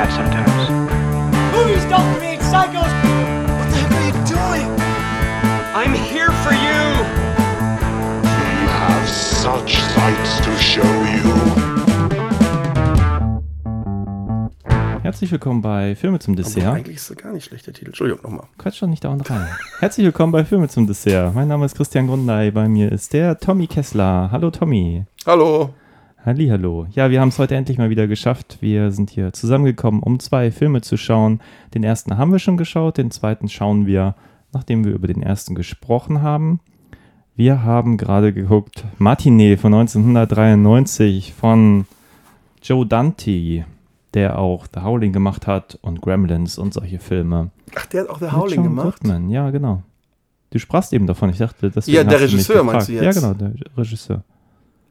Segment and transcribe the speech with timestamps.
[0.00, 0.70] mad sometimes.
[1.52, 2.92] Movies don't create psychos.
[3.58, 4.68] What the heck are you doing?
[5.80, 6.80] I'm here for you.
[8.24, 11.28] We have such sights to show you.
[15.02, 16.74] Herzlich willkommen bei Filme zum Aber Dessert.
[16.74, 17.88] eigentlich ist das gar nicht schlecht, der Titel.
[17.88, 18.46] Entschuldigung, nochmal.
[18.58, 19.48] Quatsch doch nicht dauernd rein.
[19.80, 21.34] Herzlich willkommen bei Filme zum Dessert.
[21.34, 22.50] Mein Name ist Christian Grundlei.
[22.52, 24.30] Bei mir ist der Tommy Kessler.
[24.30, 25.04] Hallo Tommy.
[25.26, 25.74] Hallo.
[26.22, 26.86] Hallo.
[26.92, 28.58] Ja, wir haben es heute endlich mal wieder geschafft.
[28.60, 31.40] Wir sind hier zusammengekommen, um zwei Filme zu schauen.
[31.72, 34.14] Den ersten haben wir schon geschaut, den zweiten schauen wir,
[34.52, 36.60] nachdem wir über den ersten gesprochen haben.
[37.36, 41.86] Wir haben gerade geguckt Matinee von 1993 von
[42.62, 43.64] Joe Dante,
[44.12, 47.50] der auch The Howling gemacht hat und Gremlins und solche Filme.
[47.74, 49.00] Ach, der hat auch The Howling gemacht?
[49.00, 49.84] Goodman, ja, genau.
[50.50, 51.30] Du sprachst eben davon.
[51.30, 53.04] Ich dachte, das Ja, der Regisseur meinst du jetzt?
[53.04, 54.22] Ja, genau, der Regisseur.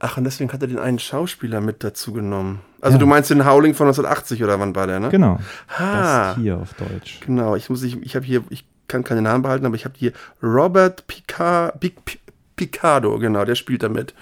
[0.01, 2.61] Ach, und deswegen hat er den einen Schauspieler mit dazu genommen.
[2.79, 2.99] Also Ja.
[2.99, 5.09] du meinst den Howling von 1980 oder wann war der, ne?
[5.09, 5.39] Genau.
[5.77, 7.19] Ha, Das hier auf Deutsch.
[7.25, 7.55] genau.
[7.57, 10.13] Ich muss, ich, ich habe hier, ich kann keine Namen behalten, aber ich habe hier
[10.41, 12.19] Robert Picard, Pic, Pic-
[12.55, 14.13] Picardo, genau, der spielt damit.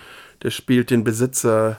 [0.44, 1.78] Der spielt den Besitzer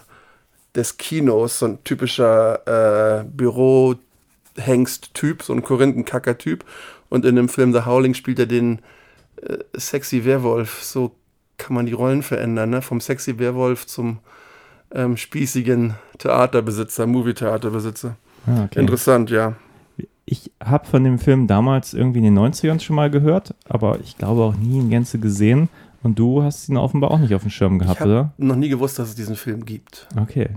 [0.74, 6.64] des Kinos, so ein typischer äh, Büro-Hengst-Typ, so ein Korinthenkacker-Typ.
[7.08, 8.80] Und in dem Film The Howling spielt er den
[9.42, 10.82] äh, sexy Werwolf.
[10.82, 11.14] So
[11.59, 12.83] kann man die Rollen verändern, ne?
[12.83, 14.19] Vom sexy Werwolf zum
[14.92, 18.17] ähm, spießigen Theaterbesitzer, Movie-Theaterbesitzer.
[18.47, 18.81] Ah, okay.
[18.81, 19.55] Interessant, ja.
[20.25, 24.17] Ich habe von dem Film damals irgendwie in den 90ern schon mal gehört, aber ich
[24.17, 25.69] glaube auch nie in Gänze gesehen.
[26.03, 28.33] Und du hast ihn offenbar auch nicht auf dem Schirm Ich gehabt, habe oder?
[28.39, 30.06] noch nie gewusst, dass es diesen Film gibt.
[30.20, 30.48] Okay.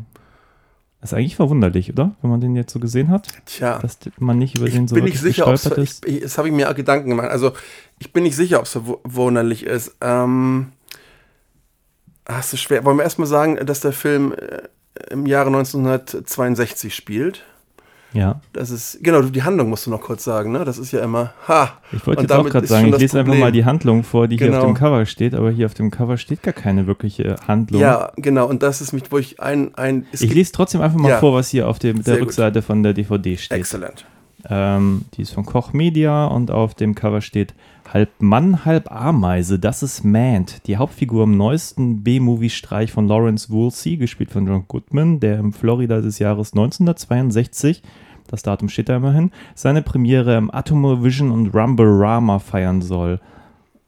[0.99, 2.11] Das ist eigentlich verwunderlich, oder?
[2.21, 3.79] Wenn man den jetzt so gesehen hat, Tja.
[3.79, 6.05] dass man nicht über ich den so bin wirklich sicher, gestolpert ist.
[6.05, 7.29] Ich, ich, das habe ich mir auch Gedanken gemacht.
[7.29, 7.53] Also,
[7.97, 9.95] ich bin nicht sicher, ob es verwunderlich ist.
[9.99, 10.67] Ähm,
[12.27, 12.83] hast du schwer.
[12.85, 14.63] Wollen wir erstmal sagen, dass der Film äh,
[15.13, 17.43] im Jahre 1962 spielt?
[18.13, 18.41] Ja.
[18.51, 18.99] Das ist.
[19.01, 20.65] Genau, die Handlung musst du noch kurz sagen, ne?
[20.65, 21.33] Das ist ja immer.
[21.47, 21.77] Ha!
[21.93, 23.39] Ich wollte jetzt auch gerade sagen, ich lese einfach Problem.
[23.39, 24.65] mal die Handlung vor, die hier auf Genau.
[24.65, 27.81] dem Cover steht, aber hier auf dem Cover steht gar keine wirkliche Handlung.
[27.81, 28.47] Ja, genau.
[28.47, 29.73] Und das ist mich, wo ich ein.
[29.75, 31.19] ein Ich lese trotzdem einfach mal Ja.
[31.19, 32.23] vor, was hier auf dem, der Sehr gut.
[32.27, 33.57] Rückseite von der DVD steht.
[33.59, 34.05] Exzellent.
[34.49, 37.53] Ähm, die ist von Koch Media und auf dem Cover steht
[37.93, 40.65] Halb Mann, halb Ameise, das ist Mant.
[40.65, 45.99] Die Hauptfigur im neuesten B-Movie-Streich von Lawrence Woolsey, gespielt von John Goodman, der im Florida
[45.99, 47.83] des Jahres 1962,
[48.27, 53.19] das Datum steht da immerhin, seine Premiere im Atomovision und Rumble-Rama feiern soll.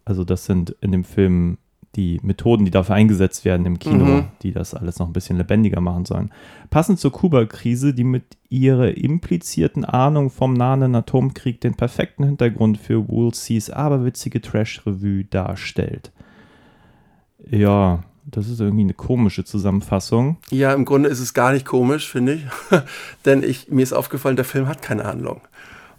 [0.03, 1.57] Also das sind in dem Film
[1.95, 4.25] die Methoden, die dafür eingesetzt werden im Kino, Mhm.
[4.41, 6.31] die das alles noch ein bisschen lebendiger machen sollen.
[6.71, 13.07] Passend zur Kuba-Krise, die mit ihrer implizierten Ahnung vom nahenden Atomkrieg den perfekten Hintergrund für
[13.07, 16.11] Woolseys aberwitzige Trash-Revue darstellt.
[17.49, 20.37] Ja, das ist irgendwie eine komische Zusammenfassung.
[20.49, 22.45] Ja, im Grunde ist es gar nicht komisch, finde ich.
[23.25, 25.41] Denn ich, mir ist aufgefallen, der Film hat keine Handlung.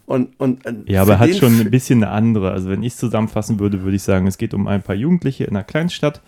[0.06, 2.50] Und, und, äh, Ja, aber er hat schon ein bisschen eine andere.
[2.50, 5.44] Also wenn ich es zusammenfassen würde, würde ich sagen, es geht um ein paar Jugendliche
[5.44, 6.20] in einer Kleinstadt,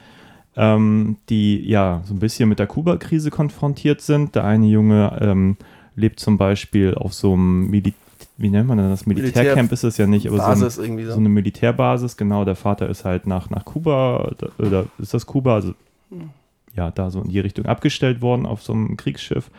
[0.57, 4.35] ähm, die ja so ein bisschen mit der Kuba-Krise konfrontiert sind.
[4.35, 5.57] Der eine Junge ähm,
[5.95, 7.95] lebt zum Beispiel auf so einem Mili
[8.39, 9.07] wie nennt man das?
[9.07, 10.83] Militärcamp ist es ja nicht, aber so, ein, Basis so.
[10.83, 12.45] so eine Militärbasis, genau.
[12.45, 15.55] Der Vater ist halt nach, nach Kuba, oder ist das Kuba?
[15.55, 15.75] Also
[16.77, 19.51] ja, da so in die Richtung abgestellt worden auf so einem Kriegsschiff.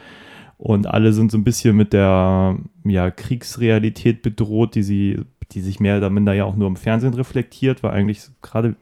[0.57, 5.79] Und alle sind so ein bisschen mit der ja, Kriegsrealität bedroht, die sie, die sich
[5.79, 8.75] mehr oder minder ja auch nur im Fernsehen reflektiert, weil eigentlich gerade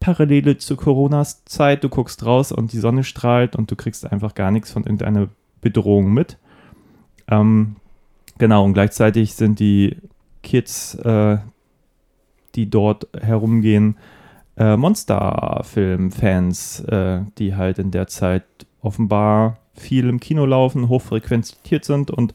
[0.00, 4.34] Parallele zu Coronas Zeit, du guckst raus und die Sonne strahlt und du kriegst einfach
[4.34, 5.28] gar nichts von irgendeiner
[5.60, 6.38] Bedrohung mit.
[7.28, 7.76] Ähm,
[8.38, 9.96] genau, und gleichzeitig sind die
[10.42, 11.38] Kids, äh,
[12.54, 13.96] die dort herumgehen,
[14.56, 18.44] äh, Monsterfilm-Fans, äh, die halt in der Zeit
[18.80, 22.34] offenbar viel im Kino laufen, hochfrequentiert sind und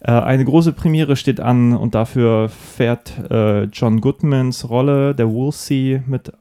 [0.00, 6.02] äh, eine große Premiere steht an und dafür fährt äh, John Goodmans Rolle, der Woolsey,
[6.06, 6.32] mit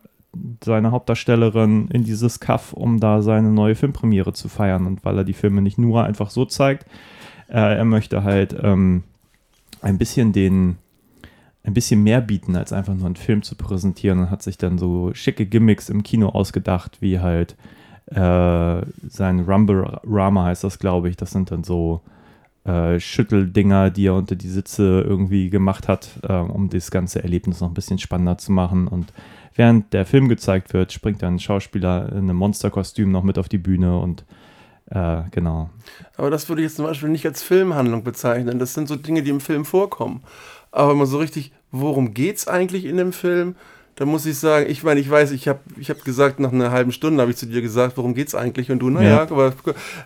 [0.64, 4.88] seiner Hauptdarstellerin in dieses Kaff, um da seine neue Filmpremiere zu feiern.
[4.88, 6.86] Und weil er die Filme nicht nur einfach so zeigt,
[7.50, 9.04] äh, er möchte halt ähm,
[9.82, 10.78] ein bisschen den
[11.64, 14.80] ein bisschen mehr bieten, als einfach nur einen Film zu präsentieren und hat sich dann
[14.80, 17.56] so schicke Gimmicks im Kino ausgedacht, wie halt
[18.12, 21.18] äh, sein Rumble Rama heißt das, glaube ich.
[21.18, 22.02] Das sind dann so
[22.66, 27.62] äh, Schütteldinger, die er unter die Sitze irgendwie gemacht hat, äh, um das ganze Erlebnis
[27.62, 28.88] noch ein bisschen spannender zu machen.
[28.88, 29.14] Und
[29.56, 33.50] während der Film gezeigt wird, springt dann ein Schauspieler in einem Monsterkostüm noch mit auf
[33.50, 34.26] die Bühne und
[34.92, 35.70] äh, genau.
[36.18, 38.60] Aber das würde ich jetzt zum Beispiel nicht als Filmhandlung bezeichnen.
[38.60, 40.22] Das sind so Dinge, die im Film vorkommen.
[40.72, 43.56] Aber immer so richtig, worum geht es eigentlich in dem Film?
[43.96, 46.72] Da muss ich sagen, ich meine, ich weiß, ich habe ich hab gesagt, nach einer
[46.72, 48.72] halben Stunde habe ich zu dir gesagt, worum geht's eigentlich?
[48.72, 49.22] Und du, naja, ja.
[49.24, 49.54] aber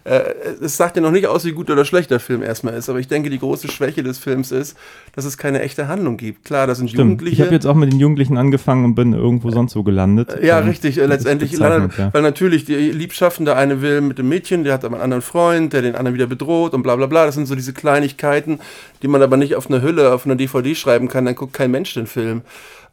[0.03, 0.21] äh,
[0.61, 2.89] es sagt ja noch nicht aus, wie gut oder schlecht der Film erstmal ist.
[2.89, 4.75] Aber ich denke, die große Schwäche des Films ist,
[5.13, 6.45] dass es keine echte Handlung gibt.
[6.45, 7.11] Klar, das sind Stimmt.
[7.11, 7.35] Jugendliche.
[7.35, 10.35] Ich habe jetzt auch mit den Jugendlichen angefangen und bin irgendwo sonst wo gelandet.
[10.41, 11.55] Ja, ähm, richtig, äh, letztendlich.
[11.55, 12.13] Leider, ja.
[12.13, 15.73] Weil natürlich die Liebschaffende eine will mit dem Mädchen, der hat aber einen anderen Freund,
[15.73, 17.27] der den anderen wieder bedroht und bla bla bla.
[17.27, 18.59] Das sind so diese Kleinigkeiten,
[19.03, 21.25] die man aber nicht auf einer Hülle, auf einer DVD schreiben kann.
[21.25, 22.41] Dann guckt kein Mensch den Film.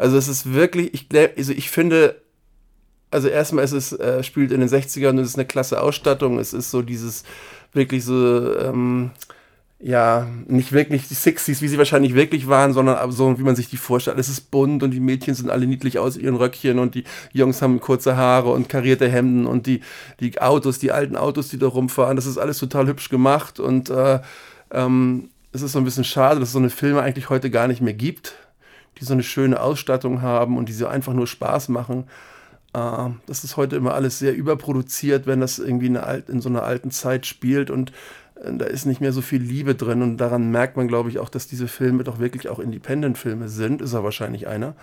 [0.02, 1.06] Also es ist wirklich, ich,
[1.36, 2.20] also ich finde,
[3.12, 6.40] also erstmal es, äh, spielt in den 60ern und es ist eine klasse Ausstattung.
[6.40, 7.22] Es ist so dieses
[7.72, 9.12] wirklich so, ähm,
[9.78, 13.70] ja, nicht wirklich die 60s, wie sie wahrscheinlich wirklich waren, sondern so, wie man sich
[13.70, 14.18] die vorstellt.
[14.18, 17.62] Es ist bunt und die Mädchen sind alle niedlich aus ihren Röckchen und die Jungs
[17.62, 19.82] haben kurze Haare und karierte Hemden und die,
[20.18, 23.88] die Autos, die alten Autos, die da rumfahren, das ist alles total hübsch gemacht und
[23.88, 24.18] äh,
[24.72, 27.68] ähm, es ist so ein bisschen schade, dass es so eine Filme eigentlich heute gar
[27.68, 28.34] nicht mehr gibt
[28.98, 32.04] die so eine schöne Ausstattung haben und die so einfach nur Spaß machen.
[32.74, 35.96] Äh, das ist heute immer alles sehr überproduziert, wenn das irgendwie in,
[36.28, 37.92] in so einer alten Zeit spielt und
[38.42, 41.18] äh, da ist nicht mehr so viel Liebe drin und daran merkt man, glaube ich,
[41.18, 43.82] auch, dass diese Filme doch wirklich auch Independent-Filme sind.
[43.82, 44.74] Ist er wahrscheinlich einer.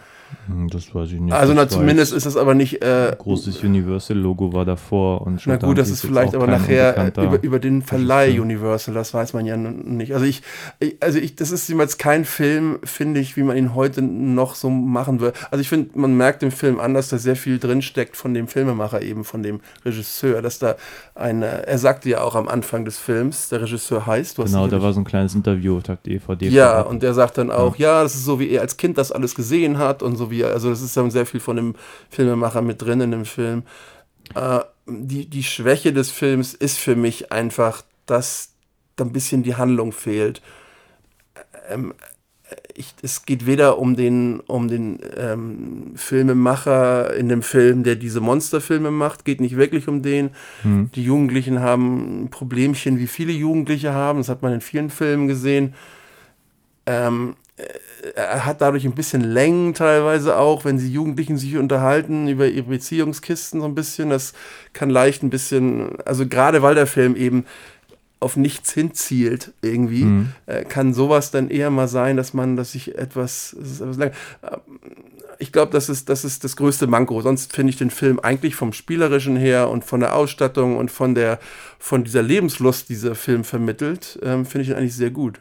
[0.47, 1.33] Hm, das weiß ich nicht.
[1.33, 2.81] Also na, zumindest ist das aber nicht.
[2.81, 5.41] Äh, großes Universal-Logo war davor und.
[5.45, 9.45] Na gut, das ist vielleicht aber nachher über, über den Verleih Universal, das weiß man
[9.45, 10.13] ja nicht.
[10.13, 10.41] Also ich,
[10.99, 14.69] also ich, das ist jemals kein Film, finde ich, wie man ihn heute noch so
[14.69, 15.37] machen würde.
[15.51, 18.47] Also ich finde, man merkt im Film an, dass da sehr viel drinsteckt von dem
[18.47, 20.75] Filmemacher eben, von dem Regisseur, dass da
[21.15, 24.37] eine, er sagte ja auch am Anfang des Films, der Regisseur heißt.
[24.37, 26.49] genau, da war so ein kleines Interview auf der DVD.
[26.49, 27.97] Ja, und der sagt dann auch, ja.
[27.97, 30.43] ja, das ist so, wie er als Kind das alles gesehen hat und so wie,
[30.43, 31.75] also das ist dann sehr viel von dem
[32.09, 33.63] Filmemacher mit drin in dem Film.
[34.35, 38.53] Äh, die, die Schwäche des Films ist für mich einfach, dass
[38.95, 40.41] da ein bisschen die Handlung fehlt.
[41.69, 41.93] Ähm,
[42.73, 48.21] ich, es geht weder um den, um den ähm, Filmemacher in dem Film, der diese
[48.21, 50.31] Monsterfilme macht, geht nicht wirklich um den.
[50.63, 50.89] Mhm.
[50.95, 55.27] Die Jugendlichen haben ein Problemchen, wie viele Jugendliche haben, das hat man in vielen Filmen
[55.27, 55.75] gesehen.
[56.85, 57.35] Ähm,
[58.15, 62.63] er hat dadurch ein bisschen Längen teilweise auch, wenn sie Jugendlichen sich unterhalten über ihre
[62.63, 64.09] Beziehungskisten so ein bisschen.
[64.09, 64.33] Das
[64.73, 67.45] kann leicht ein bisschen, also gerade weil der Film eben
[68.21, 70.31] auf nichts hinzielt irgendwie, mhm.
[70.45, 74.57] äh, kann sowas dann eher mal sein, dass man, dass ich etwas, etwas lang, äh,
[75.41, 77.21] ich glaube, das ist, das ist das größte Manko.
[77.21, 81.15] Sonst finde ich den Film eigentlich vom Spielerischen her und von der Ausstattung und von
[81.15, 81.39] der,
[81.77, 85.39] von dieser Lebenslust, die dieser Film vermittelt, ähm, finde ich ihn eigentlich sehr gut.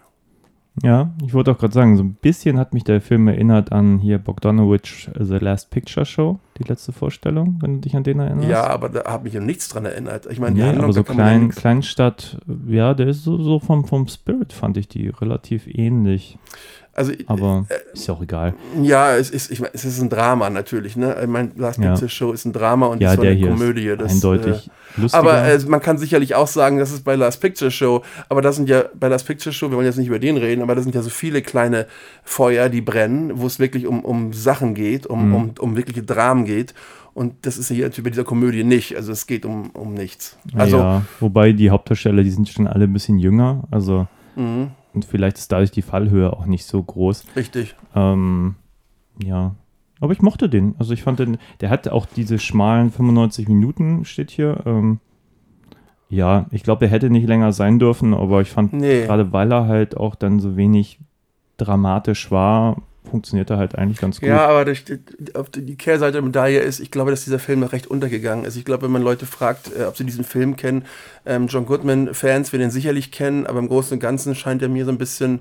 [0.83, 3.99] Ja, ich wollte auch gerade sagen, so ein bisschen hat mich der Film erinnert an
[3.99, 8.49] hier Bogdanovich The Last Picture Show, die letzte Vorstellung, wenn du dich an den erinnerst.
[8.49, 10.27] Ja, aber da habe ich ja nichts dran erinnert.
[10.31, 14.53] Ich meine, nee, aber so klein, Kleinstadt, ja, der ist so, so vom, vom Spirit
[14.53, 16.39] fand ich die relativ ähnlich.
[16.99, 18.55] Also, aber äh, ist ja auch egal.
[18.83, 20.97] Ja, es ist, ich mein, es ist ein Drama natürlich.
[20.97, 21.17] Ne?
[21.23, 22.09] Ich meine, Last Picture ja.
[22.09, 23.95] Show ist ein Drama und ja, das war eine Komödie.
[23.97, 25.21] Das, eindeutig äh, lustiger.
[25.21, 28.03] Aber äh, man kann sicherlich auch sagen, das ist bei Last Picture Show.
[28.29, 30.61] Aber das sind ja bei Last Picture Show, wir wollen jetzt nicht über den reden,
[30.61, 31.87] aber das sind ja so viele kleine
[32.25, 35.35] Feuer, die brennen, wo es wirklich um, um Sachen geht, um, mhm.
[35.35, 36.75] um, um wirkliche Dramen geht.
[37.15, 38.97] Und das ist hier natürlich bei dieser Komödie nicht.
[38.97, 40.37] Also es geht um, um nichts.
[40.55, 43.65] Also, ja, wobei die Hauptdarsteller, die sind schon alle ein bisschen jünger.
[43.71, 44.06] Also
[44.37, 44.73] mhm.
[44.99, 47.25] Und vielleicht ist dadurch die Fallhöhe auch nicht so groß.
[47.37, 47.76] Richtig.
[47.95, 48.57] Ähm,
[49.23, 49.55] ja.
[50.00, 50.75] Aber ich mochte den.
[50.81, 54.61] Also ich fand den, der hat auch diese schmalen 95 Minuten, steht hier.
[54.67, 54.99] Ähm,
[56.09, 59.05] ja, ich glaube, er hätte nicht länger sein dürfen, aber ich fand, nee.
[59.05, 60.99] gerade weil er halt auch dann so wenig
[61.59, 64.29] dramatisch war, funktioniert er halt eigentlich ganz gut.
[64.29, 64.99] Ja, aber die,
[65.57, 68.57] die Kehrseite der Medaille ist, ich glaube, dass dieser Film noch recht untergegangen ist.
[68.57, 70.85] Ich glaube, wenn man Leute fragt, äh, ob sie diesen Film kennen,
[71.27, 74.85] ähm, John Goodman-Fans werden ihn sicherlich kennen, aber im Großen und Ganzen scheint er mir
[74.85, 75.41] so ein bisschen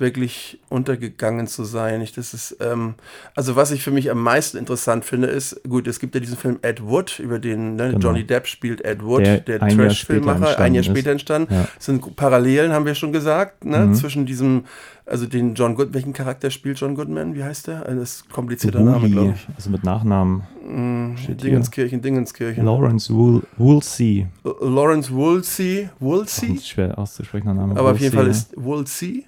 [0.00, 2.00] wirklich untergegangen zu sein.
[2.00, 2.94] Ich, das ist, ähm,
[3.34, 6.36] also was ich für mich am meisten interessant finde, ist, gut, es gibt ja diesen
[6.36, 7.98] Film Ed Wood, über den ne, genau.
[7.98, 11.52] Johnny Depp spielt Ed Wood, der, der Trash-Filmmacher, ein Jahr später entstanden.
[11.52, 11.68] Ja.
[11.78, 13.94] Es sind Parallelen, haben wir schon gesagt, ne, mhm.
[13.94, 14.64] zwischen diesem
[15.08, 17.34] also den John Good, welchen Charakter spielt John Goodman?
[17.34, 17.80] Wie heißt der?
[17.84, 19.48] Das ist ein komplizierter Woolly, Name, glaube ich.
[19.56, 20.42] Also mit Nachnamen.
[20.62, 22.64] Mm, Dingenskirchen, Dingenskirchen.
[22.64, 24.26] Lawrence Wool, Woolsey.
[24.60, 25.88] Lawrence Woolsey.
[25.98, 26.58] Woolsey?
[26.62, 27.72] Schwer auszusprechen, Name.
[27.72, 29.24] Aber Woolsey, auf jeden Fall ist Woolsey.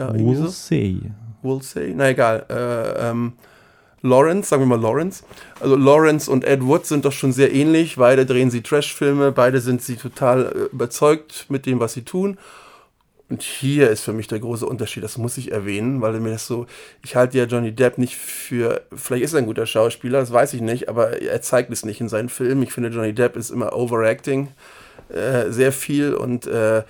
[0.00, 1.00] Ja, Woolsey.
[1.02, 1.48] So.
[1.48, 1.92] Woolsey.
[1.94, 2.46] Na egal.
[2.48, 3.34] Äh, ähm,
[4.02, 5.24] Lawrence, sagen wir mal Lawrence.
[5.60, 7.96] Also Lawrence und Ed Wood sind doch schon sehr ähnlich.
[7.96, 12.38] Beide drehen sie Trash-Filme, beide sind sie total äh, überzeugt mit dem, was sie tun.
[13.28, 16.48] Und hier ist für mich der große Unterschied, das muss ich erwähnen, weil mir das
[16.48, 16.66] so,
[17.04, 20.52] ich halte ja Johnny Depp nicht für, vielleicht ist er ein guter Schauspieler, das weiß
[20.54, 22.64] ich nicht, aber er zeigt es nicht in seinen Filmen.
[22.64, 24.48] Ich finde, Johnny Depp ist immer overacting,
[25.10, 26.82] äh, sehr viel und äh,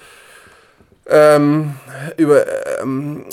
[1.11, 1.75] ähm,
[2.17, 2.45] über,
[2.81, 3.25] ähm,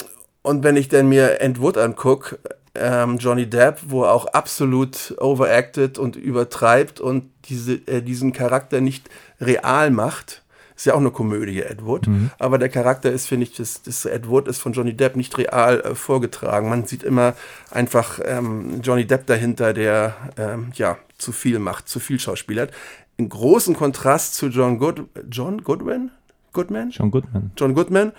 [0.41, 2.39] und wenn ich dann mir Ed Wood angucke,
[2.79, 8.81] ähm, Johnny Depp, wo er auch absolut overacted und übertreibt und diese, äh, diesen Charakter
[8.81, 9.10] nicht
[9.41, 10.43] real macht.
[10.75, 12.07] Ist ja auch eine Komödie, Ed Wood.
[12.07, 12.29] Mhm.
[12.38, 15.36] Aber der Charakter ist, finde ich, das, das Ed Wood ist von Johnny Depp nicht
[15.38, 16.69] real äh, vorgetragen.
[16.69, 17.34] Man sieht immer
[17.72, 22.72] einfach ähm, Johnny Depp dahinter, der ähm, ja zu viel macht, zu viel schauspielert.
[23.17, 26.12] In großen Kontrast zu John, Good John Goodwin?
[26.58, 26.90] Goodman?
[26.90, 27.52] John Goodman.
[27.56, 28.12] John Goodman,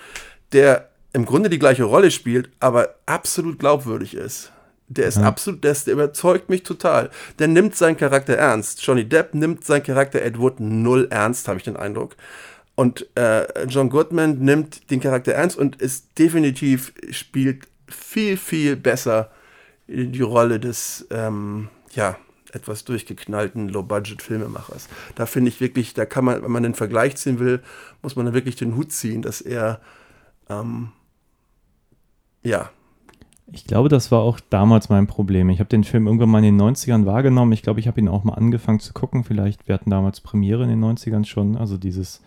[0.52, 4.52] der im Grunde die gleiche Rolle spielt, aber absolut glaubwürdig ist.
[4.88, 5.24] Der ist Ja.
[5.24, 7.10] absolut, der, ist, der überzeugt mich total.
[7.38, 8.80] Der nimmt seinen Charakter ernst.
[8.86, 12.14] Johnny Depp nimmt seinen Charakter Ed Wood null ernst, habe ich den Eindruck.
[12.74, 19.30] Und äh, John Goodman nimmt den Charakter ernst und ist definitiv, spielt viel, viel besser
[19.88, 22.16] die Rolle des, ähm, ja,
[22.52, 24.88] etwas durchgeknallten Low-Budget-Filmemachers.
[25.14, 27.62] Da finde ich wirklich, da kann man, wenn man den Vergleich ziehen will,
[28.02, 29.80] muss man da wirklich den Hut ziehen, dass er,
[30.48, 30.88] ähm,
[32.42, 32.70] ja,
[33.50, 35.48] Ich glaube, das war auch damals mein Problem.
[35.48, 37.52] Ich habe den Film irgendwann mal in den 90ern wahrgenommen.
[37.52, 39.24] Ich glaube, ich habe ihn auch mal angefangen zu gucken.
[39.24, 41.56] Vielleicht, wir hatten damals Premiere in den 90ern schon.
[41.56, 42.20] Also dieses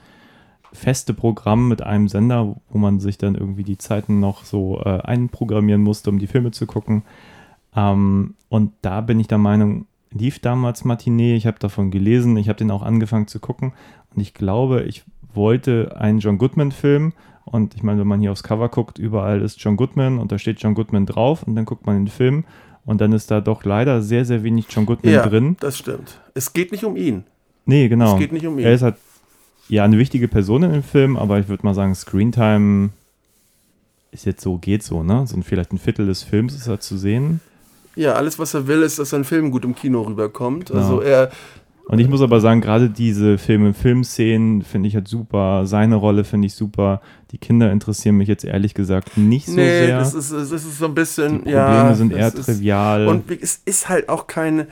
[0.74, 5.02] feste Programm mit einem Sender, wo man sich dann irgendwie die Zeiten noch so äh,
[5.02, 7.04] einprogrammieren musste, um die Filme zu gucken.
[7.76, 11.36] Ähm, und da bin ich der Meinung, lief damals Matinee.
[11.36, 12.38] Ich habe davon gelesen.
[12.38, 13.74] Ich habe den auch angefangen zu gucken.
[14.14, 15.04] Und ich glaube, ich
[15.34, 17.14] wollte einen John Goodman-Film.
[17.46, 20.38] Und ich meine, wenn man hier aufs Cover guckt, überall ist John Goodman und da
[20.38, 22.46] steht John Goodman drauf und dann guckt man den Film
[22.86, 25.58] und dann ist da doch leider sehr, sehr wenig John Goodman ja, drin.
[25.60, 26.20] das stimmt.
[26.34, 27.24] Es geht nicht um ihn.
[27.66, 28.14] Nee, genau.
[28.14, 28.66] Es geht nicht um ihn.
[28.66, 28.96] Er ist halt
[29.70, 32.90] ja eine wichtige Person in dem Film, aber ich würde mal sagen, Screentime
[34.12, 35.26] ist jetzt so, geht so, ne?
[35.28, 37.40] So ein, vielleicht ein Viertel des Films ist er zu sehen.
[37.96, 40.68] Ja, alles, was er will, ist, dass sein Film gut im Kino rüberkommt.
[40.68, 40.80] Genau.
[40.80, 41.30] Also er,
[41.88, 45.66] Und ich muss aber sagen, gerade diese Filme, Filmszenen finde ich halt super.
[45.66, 47.02] Seine Rolle finde ich super.
[47.32, 50.00] Die Kinder interessieren mich jetzt ehrlich gesagt nicht so nee, sehr.
[50.00, 51.94] das ist, das ist so ein bisschen, Die Probleme ja.
[51.96, 53.08] sind eher ist- trivial.
[53.08, 54.68] Und es ist halt auch kein,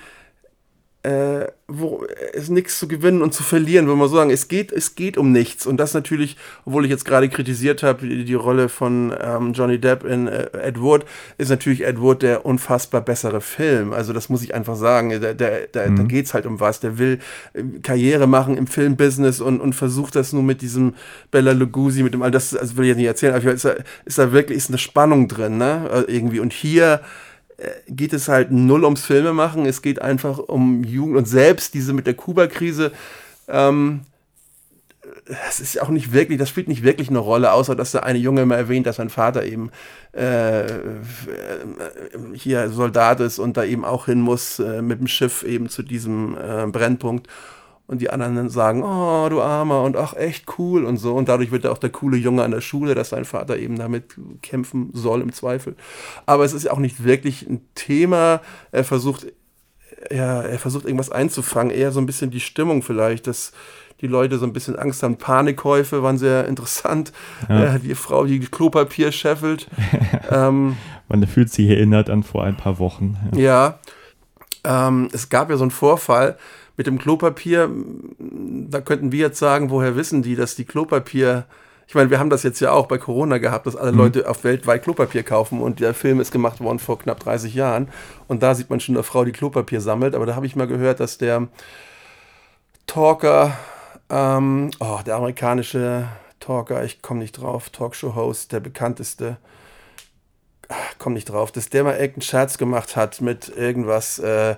[1.04, 4.50] äh, wo es ist nichts zu gewinnen und zu verlieren, wenn man so sagen, es
[4.50, 5.66] geht, es geht um nichts.
[5.66, 9.80] Und das natürlich, obwohl ich jetzt gerade kritisiert habe, die, die Rolle von ähm, Johnny
[9.80, 11.06] Depp in äh, Ed Wood,
[11.38, 13.94] ist natürlich Ed Wood der unfassbar bessere Film.
[13.94, 15.10] Also das muss ich einfach sagen.
[15.22, 16.82] Da, da, da, da geht es halt um was.
[16.82, 17.20] Der will
[17.54, 20.96] äh, Karriere machen im Filmbusiness und, und versucht das nur mit diesem
[21.32, 23.76] Bella Lugosi, mit dem all das, also will ich jetzt nicht erzählen, aber ist da,
[24.04, 26.06] ist da wirklich ist eine Spannung drin, ne?
[26.08, 26.42] Äh, Irgendwie.
[26.42, 27.02] Und hier
[27.88, 29.66] geht es halt null ums Filme machen.
[29.66, 32.92] Es geht einfach um Jugend und selbst diese mit der Kuba-Krise.
[33.48, 34.02] Ähm,
[35.26, 38.20] das ist auch nicht wirklich, das spielt nicht wirklich eine Rolle, außer dass der eine
[38.20, 39.72] Junge immer erwähnt, dass sein Vater eben
[40.16, 40.70] äh, äh,
[42.34, 45.84] hier Soldat ist und da eben auch hin muss äh, mit dem Schiff eben zu
[45.84, 47.28] diesem äh, Brennpunkt.
[47.90, 51.16] Und die anderen sagen, oh, du Armer und ach, echt cool und so.
[51.16, 53.80] Und dadurch wird er auch der coole Junge an der Schule, dass sein Vater eben
[53.80, 55.76] damit kämpfen soll im Zweifel.
[56.28, 58.42] Aber es ist ja auch nicht wirklich ein Thema.
[58.72, 59.26] Er versucht,
[60.12, 63.54] ja, er versucht irgendwas einzufangen, eher so ein bisschen die Stimmung vielleicht, dass
[64.02, 65.18] die Leute so ein bisschen Angst haben.
[65.18, 67.12] Panikkäufe waren sehr interessant.
[67.50, 67.74] Ja.
[67.76, 69.68] Äh, die Frau, die Klopapier scheffelt.
[70.30, 70.78] ähm,
[71.08, 73.18] Man fühlt sich erinnert an vor ein paar Wochen.
[73.34, 73.80] Ja.
[74.64, 76.38] Ja, ähm, es gab ja so einen Vorfall
[76.80, 77.70] mit dem Klopapier.
[78.18, 81.44] Da könnten wir jetzt sagen, woher wissen die, dass die Klopapier.
[81.88, 84.46] Ich meine, wir haben das jetzt ja auch bei Corona gehabt, dass alle Leute auf
[84.46, 87.90] weltweit Klopapier kaufen und der Film ist gemacht worden vor knapp 30 Jahren
[88.30, 90.68] und da sieht man schon eine Frau, die Klopapier sammelt, aber da habe ich mal
[90.68, 91.50] gehört, dass der
[92.88, 93.58] Talker,
[94.10, 96.08] ähm, oh, der amerikanische
[96.40, 99.36] Talker, ich komme nicht drauf, Talkshow-Host, der bekannteste,
[100.98, 104.56] komm nicht drauf, dass der mal irgendeinen Scherz gemacht hat mit irgendwas, äh,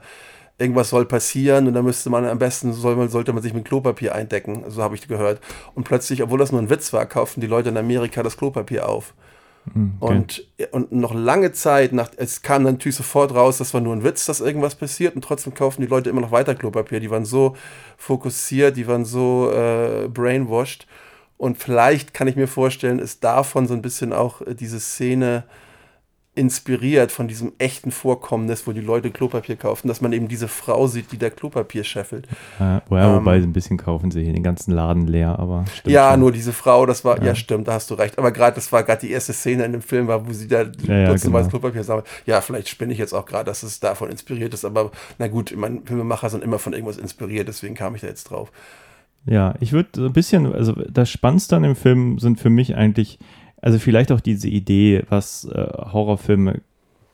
[0.61, 3.65] irgendwas soll passieren und da müsste man am besten, soll man, sollte man sich mit
[3.65, 5.41] Klopapier eindecken, so habe ich gehört.
[5.75, 8.87] Und plötzlich, obwohl das nur ein Witz war, kauften die Leute in Amerika das Klopapier
[8.87, 9.13] auf.
[9.73, 10.13] Hm, okay.
[10.13, 13.95] Und, und noch lange Zeit, nach, es kam dann natürlich sofort raus, das war nur
[13.95, 16.99] ein Witz, dass irgendwas passiert und trotzdem kaufen die Leute immer noch weiter Klopapier.
[16.99, 17.55] Die waren so
[17.97, 20.87] fokussiert, die waren so äh, brainwashed.
[21.37, 25.43] Und vielleicht kann ich mir vorstellen, ist davon so ein bisschen auch äh, diese Szene
[26.33, 30.87] inspiriert von diesem echten Vorkommnis, wo die Leute Klopapier kaufen, dass man eben diese Frau
[30.87, 32.25] sieht, die da Klopapier scheffelt.
[32.57, 36.21] Ja, Ähm, wobei ein bisschen kaufen sie hier den ganzen Laden leer, aber ja, schon.
[36.21, 37.35] nur diese Frau, das war, ja, Ja.
[37.35, 38.17] stimmt, da hast du recht.
[38.17, 40.61] Aber gerade, das war gerade die erste Szene in dem Film, war, wo sie da
[40.87, 41.47] Ja, genau.
[41.49, 42.07] Klopapier sammelt.
[42.25, 45.51] Ja, vielleicht spinne ich jetzt auch gerade, dass es davon inspiriert ist, aber na gut,
[45.51, 48.51] ich meine, Filmemacher sind immer von irgendwas inspiriert, deswegen kam ich da jetzt drauf.
[49.25, 52.75] Ja, ich würde so ein bisschen, also das Spannendste an dem Film sind für mich
[52.75, 53.19] eigentlich,
[53.61, 56.61] also vielleicht auch diese Idee, was äh, Horrorfilme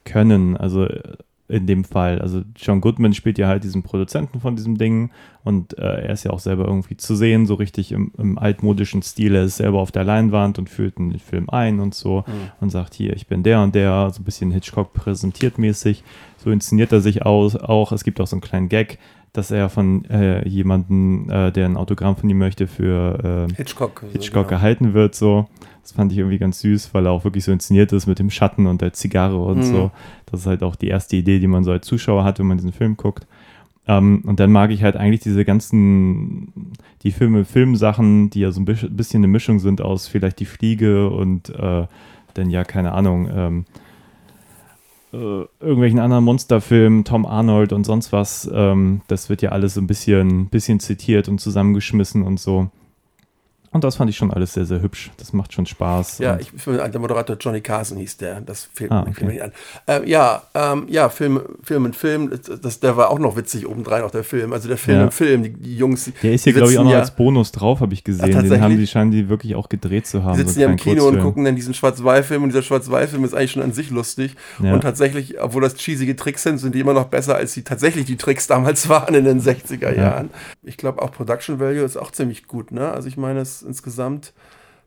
[0.05, 0.57] können.
[0.57, 1.17] Also äh,
[1.49, 2.19] in dem Fall.
[2.19, 5.11] Also John Goodman spielt ja halt diesen Produzenten von diesem Ding
[5.43, 9.01] und äh, er ist ja auch selber irgendwie zu sehen, so richtig im, im, altmodischen
[9.01, 9.33] Stil.
[9.33, 12.51] Er ist selber auf der Leinwand und führt den Film ein und so mhm.
[12.59, 16.03] und sagt hier, ich bin der und der, so ein bisschen Hitchcock präsentiert mäßig.
[16.37, 17.93] So inszeniert er sich aus, auch.
[17.93, 18.99] Es gibt auch so einen kleinen Gag,
[19.31, 24.03] dass er von äh, jemandem, äh, der ein Autogramm von ihm möchte, für äh, Hitchcock,
[24.11, 24.47] Hitchcock so, genau.
[24.49, 25.15] gehalten wird.
[25.15, 25.47] So.
[25.87, 28.29] Das fand ich irgendwie ganz süß, weil er auch wirklich so inszeniert ist mit dem
[28.29, 29.63] Schatten und der Zigarre und mhm.
[29.63, 29.91] so.
[30.25, 32.57] Das ist halt auch die erste Idee, die man so als Zuschauer hat, wenn man
[32.57, 33.25] diesen Film guckt.
[33.85, 38.51] Um, ähm, und dann mag ich halt eigentlich diese ganzen, die Filme, Filmsachen, die ja
[38.51, 41.87] so ein bisschen eine Mischung sind aus vielleicht die Fliege und äh,
[42.33, 43.65] dann ja, keine Ahnung, ähm,
[45.13, 48.49] äh, irgendwelchen anderen Monsterfilmen, Tom Arnold und sonst was.
[48.53, 52.69] Ähm, das wird ja alles so ein bisschen, bisschen zitiert und zusammengeschmissen und so.
[53.71, 55.11] Und das fand ich schon alles sehr, sehr hübsch.
[55.17, 56.19] Das macht schon Spaß.
[56.19, 58.41] Ja, ich, der Moderator Johnny Carson hieß der.
[58.41, 59.25] Das fehlt ah, okay.
[59.25, 59.51] mir an.
[59.87, 62.31] Ähm, ja, ähm, ja, Film, Film und Film.
[62.61, 64.53] Das, der war auch noch witzig obendrein, auch der Film.
[64.53, 65.03] Also der Film ja.
[65.05, 66.11] und Film, die, die Jungs.
[66.23, 68.31] Der ist hier, glaube ich, auch noch ja, als Bonus drauf, habe ich gesehen.
[68.31, 70.33] Ja, Den haben die, scheinen die wirklich auch gedreht zu haben.
[70.33, 73.33] Die sitzen so ja im Kino und gucken dann diesen Schwarz-Weiß-Film und dieser Schwarz-Weiß-Film ist
[73.33, 74.35] eigentlich schon an sich lustig.
[74.59, 78.05] Und tatsächlich, obwohl das cheesige Tricks sind, sind die immer noch besser, als die tatsächlich
[78.05, 80.29] die Tricks damals waren in den 60er Jahren.
[80.63, 82.91] Ich glaube auch Production Value ist auch ziemlich gut, ne?
[82.91, 84.33] Also ich meine, es insgesamt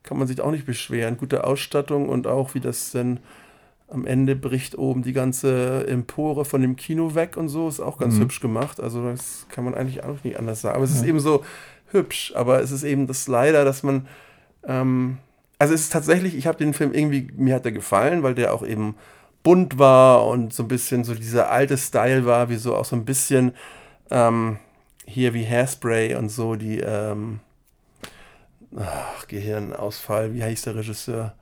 [0.02, 1.16] kann man sich auch nicht beschweren.
[1.16, 3.20] Gute Ausstattung und auch wie das denn
[3.88, 7.98] am Ende bricht oben die ganze Empore von dem Kino weg und so, ist auch
[7.98, 8.22] ganz mhm.
[8.22, 8.80] hübsch gemacht.
[8.80, 10.76] Also das kann man eigentlich auch nicht anders sagen.
[10.76, 11.00] Aber es ja.
[11.00, 11.44] ist eben so
[11.90, 14.06] hübsch, aber es ist eben das leider, dass man,
[14.64, 15.18] ähm,
[15.58, 18.54] also es ist tatsächlich, ich habe den Film irgendwie, mir hat er gefallen, weil der
[18.54, 18.94] auch eben
[19.42, 22.94] bunt war und so ein bisschen so dieser alte Style war, wie so auch so
[22.94, 23.52] ein bisschen
[24.10, 24.58] ähm,
[25.04, 27.40] hier wie Hairspray und so, die, ähm,
[28.76, 31.34] ach, Gehirnausfall, wie heißt der Regisseur?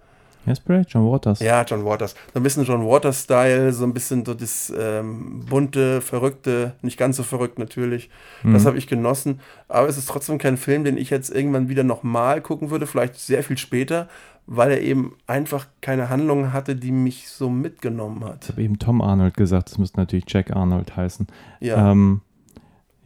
[0.47, 0.83] Hairspray?
[0.89, 1.41] John Waters.
[1.41, 2.15] Ja, John Waters.
[2.33, 7.17] So ein bisschen John Waters-Style, so ein bisschen so das ähm, bunte, verrückte, nicht ganz
[7.17, 8.11] so verrückt natürlich.
[8.43, 8.55] Mhm.
[8.55, 9.41] Das habe ich genossen.
[9.69, 13.17] Aber es ist trotzdem kein Film, den ich jetzt irgendwann wieder nochmal gucken würde, vielleicht
[13.17, 14.09] sehr viel später,
[14.47, 18.45] weil er eben einfach keine Handlung hatte, die mich so mitgenommen hat.
[18.45, 21.27] Ich habe eben Tom Arnold gesagt, das müsste natürlich Jack Arnold heißen.
[21.61, 21.93] Ja.
[21.93, 22.23] Ähm,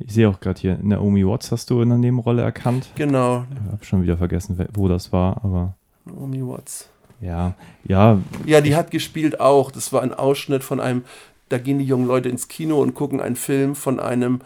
[0.06, 2.88] ich sehe auch gerade hier, Naomi Watts hast du in der Nebenrolle erkannt.
[2.94, 3.44] Genau.
[3.50, 5.74] Ich habe schon wieder vergessen, wo das war, aber.
[6.04, 6.88] Naomi Watts.
[7.20, 8.18] Ja, ja.
[8.44, 9.70] Ja, die hat gespielt auch.
[9.70, 11.04] Das war ein Ausschnitt von einem,
[11.48, 14.40] da gehen die jungen Leute ins Kino und gucken einen Film von einem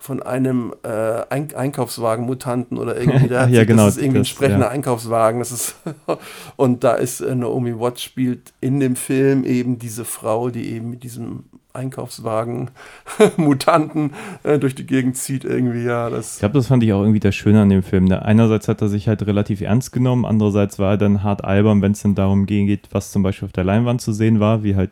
[0.00, 0.88] von einem äh,
[1.28, 3.28] Ein Einkaufswagen-Mutanten oder irgendwie.
[3.28, 4.70] Der ja, genau, das ist irgendwie ein sprechender ja.
[4.70, 5.40] Einkaufswagen.
[5.40, 5.76] Das ist
[6.56, 10.90] und da ist äh, Naomi Watts spielt in dem Film eben diese Frau, die eben
[10.90, 12.70] mit diesem Einkaufswagen
[13.36, 15.84] Mutanten äh, durch die Gegend zieht irgendwie.
[15.84, 18.04] Ja, das ich glaube, das fand ich auch irgendwie das Schöne an dem Film.
[18.04, 18.22] Ne?
[18.22, 21.92] Einerseits hat er sich halt relativ ernst genommen, andererseits war er dann hart albern, wenn
[21.92, 24.90] es dann darum geht, was zum Beispiel auf der Leinwand zu sehen war, wie halt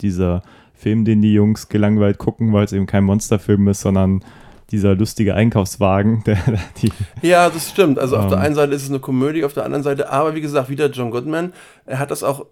[0.00, 0.42] dieser
[0.74, 4.24] Film, den die Jungs gelangweilt gucken, weil es eben kein Monsterfilm ist, sondern
[4.72, 6.22] dieser lustige Einkaufswagen.
[6.26, 6.38] Der,
[6.80, 7.98] die, ja, das stimmt.
[7.98, 8.44] Also auf der ähm.
[8.44, 11.10] einen Seite ist es eine Komödie, auf der anderen Seite, aber wie gesagt, wieder John
[11.10, 11.52] Goodman.
[11.84, 12.46] Er hat das auch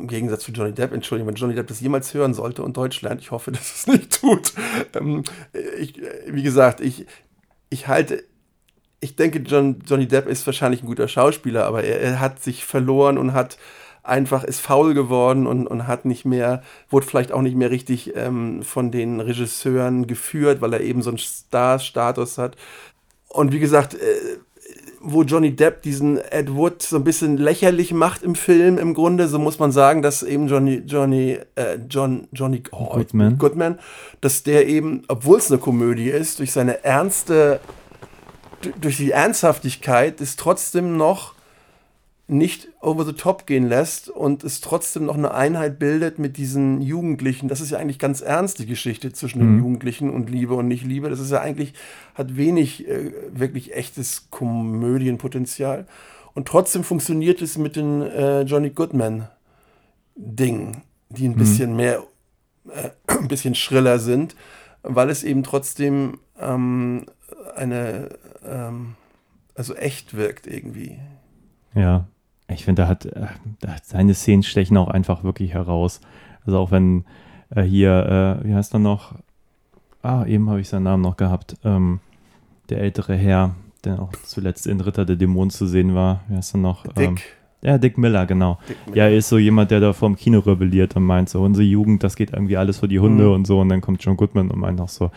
[0.00, 3.00] im Gegensatz zu Johnny Depp, Entschuldigung, wenn Johnny Depp das jemals hören sollte und Deutsch
[3.02, 4.52] lernt, ich hoffe, dass es nicht tut.
[4.94, 5.24] Ähm,
[5.78, 7.06] ich, wie gesagt, ich,
[7.70, 8.24] ich halte,
[9.00, 12.64] ich denke, John, Johnny Depp ist wahrscheinlich ein guter Schauspieler, aber er, er hat sich
[12.64, 13.58] verloren und hat
[14.04, 18.14] einfach ist faul geworden und, und hat nicht mehr, wurde vielleicht auch nicht mehr richtig
[18.14, 22.56] ähm, von den Regisseuren geführt, weil er eben so einen Star-Status hat.
[23.28, 23.98] Und wie gesagt, äh,
[25.04, 29.28] wo Johnny Depp diesen Ed Wood so ein bisschen lächerlich macht im Film, im Grunde,
[29.28, 33.38] so muss man sagen, dass eben Johnny, Johnny, äh, John, Johnny oh, Goodman.
[33.38, 33.78] Goodman,
[34.20, 37.60] dass der eben, obwohl es eine Komödie ist, durch seine ernste,
[38.80, 41.33] durch die Ernsthaftigkeit ist trotzdem noch
[42.26, 46.80] nicht over the top gehen lässt und es trotzdem noch eine Einheit bildet mit diesen
[46.80, 47.48] Jugendlichen.
[47.48, 49.46] Das ist ja eigentlich ganz ernst, die Geschichte zwischen mhm.
[49.46, 51.10] den Jugendlichen und Liebe und nicht Liebe.
[51.10, 51.74] Das ist ja eigentlich,
[52.14, 55.86] hat wenig äh, wirklich echtes Komödienpotenzial.
[56.32, 60.78] Und trotzdem funktioniert es mit den äh, Johnny Goodman-Dingen,
[61.10, 61.36] die ein mhm.
[61.36, 62.02] bisschen mehr,
[62.70, 64.34] äh, ein bisschen schriller sind,
[64.82, 67.04] weil es eben trotzdem ähm,
[67.54, 68.08] eine,
[68.46, 68.94] ähm,
[69.54, 70.98] also echt wirkt irgendwie.
[71.74, 72.06] Ja,
[72.48, 73.26] ich finde, da hat, äh,
[73.60, 76.00] da hat seine Szenen stechen auch einfach wirklich heraus.
[76.44, 77.04] Also auch wenn
[77.54, 79.14] äh, hier, äh, wie heißt er noch?
[80.02, 81.56] Ah, eben habe ich seinen Namen noch gehabt.
[81.64, 82.00] Ähm,
[82.68, 83.54] der ältere Herr,
[83.84, 86.20] der auch zuletzt in Ritter der Dämonen zu sehen war.
[86.28, 86.84] Wie heißt er noch?
[86.84, 87.08] Dick.
[87.08, 87.18] Ähm,
[87.62, 88.58] ja, Dick Miller, genau.
[88.68, 88.96] Dick Miller.
[88.98, 92.04] Ja, er ist so jemand, der da vorm Kino rebelliert und meint so, unsere Jugend,
[92.04, 93.32] das geht irgendwie alles für die Hunde mhm.
[93.32, 93.60] und so.
[93.60, 95.10] Und dann kommt John Goodman und meint auch so,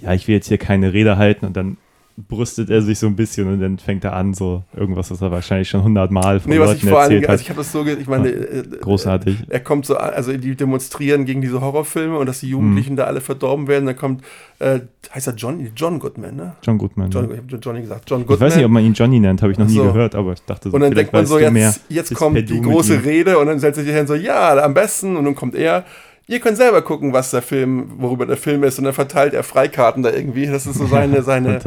[0.00, 1.76] ja, ich will jetzt hier keine Rede halten und dann
[2.26, 5.30] brüstet er sich so ein bisschen und dann fängt er an, so irgendwas, was er
[5.30, 7.40] wahrscheinlich schon hundertmal von Nee, was Leuten ich vor allem, erzählt also hat.
[7.42, 9.40] ich habe das so, ich meine, äh, Großartig.
[9.42, 13.04] Äh, er kommt so, also die demonstrieren gegen diese Horrorfilme und dass die Jugendlichen da
[13.04, 13.86] alle verdorben werden.
[13.86, 14.24] Dann kommt,
[14.58, 14.80] äh,
[15.14, 16.56] heißt er John, John Goodman, ne?
[16.62, 17.10] John Goodman.
[17.10, 17.34] John, ja.
[17.34, 18.10] ich habe Johnny gesagt.
[18.10, 18.46] John Ich Goodman.
[18.48, 20.42] weiß nicht, ob man ihn Johnny nennt, habe ich noch Ach nie gehört, aber ich
[20.42, 21.66] dachte so, und dann denkt man so, du mehr.
[21.68, 23.04] jetzt, jetzt kommt die große.
[23.04, 25.16] Rede und dann setzt er sich hin so, ja, am besten.
[25.16, 25.84] Und dann kommt er,
[26.28, 28.78] ihr könnt selber gucken, was der Film, worüber der Film ist.
[28.78, 30.46] Und dann verteilt er Freikarten da irgendwie.
[30.46, 31.58] Das ist so seine, seine,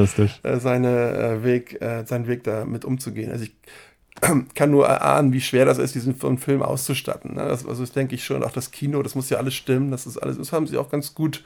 [0.44, 3.32] äh, seine äh, Weg, äh, sein Weg da mit umzugehen.
[3.32, 3.54] Also ich
[4.56, 7.36] kann nur erahnen, wie schwer das ist, diesen Film- Film auszustatten.
[7.36, 7.48] Ne?
[7.48, 10.06] Das, also das denke ich schon, auch das Kino, das muss ja alles stimmen, das
[10.06, 11.44] ist alles, das haben sie auch ganz gut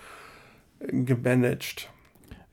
[0.80, 1.90] äh, gemanagt.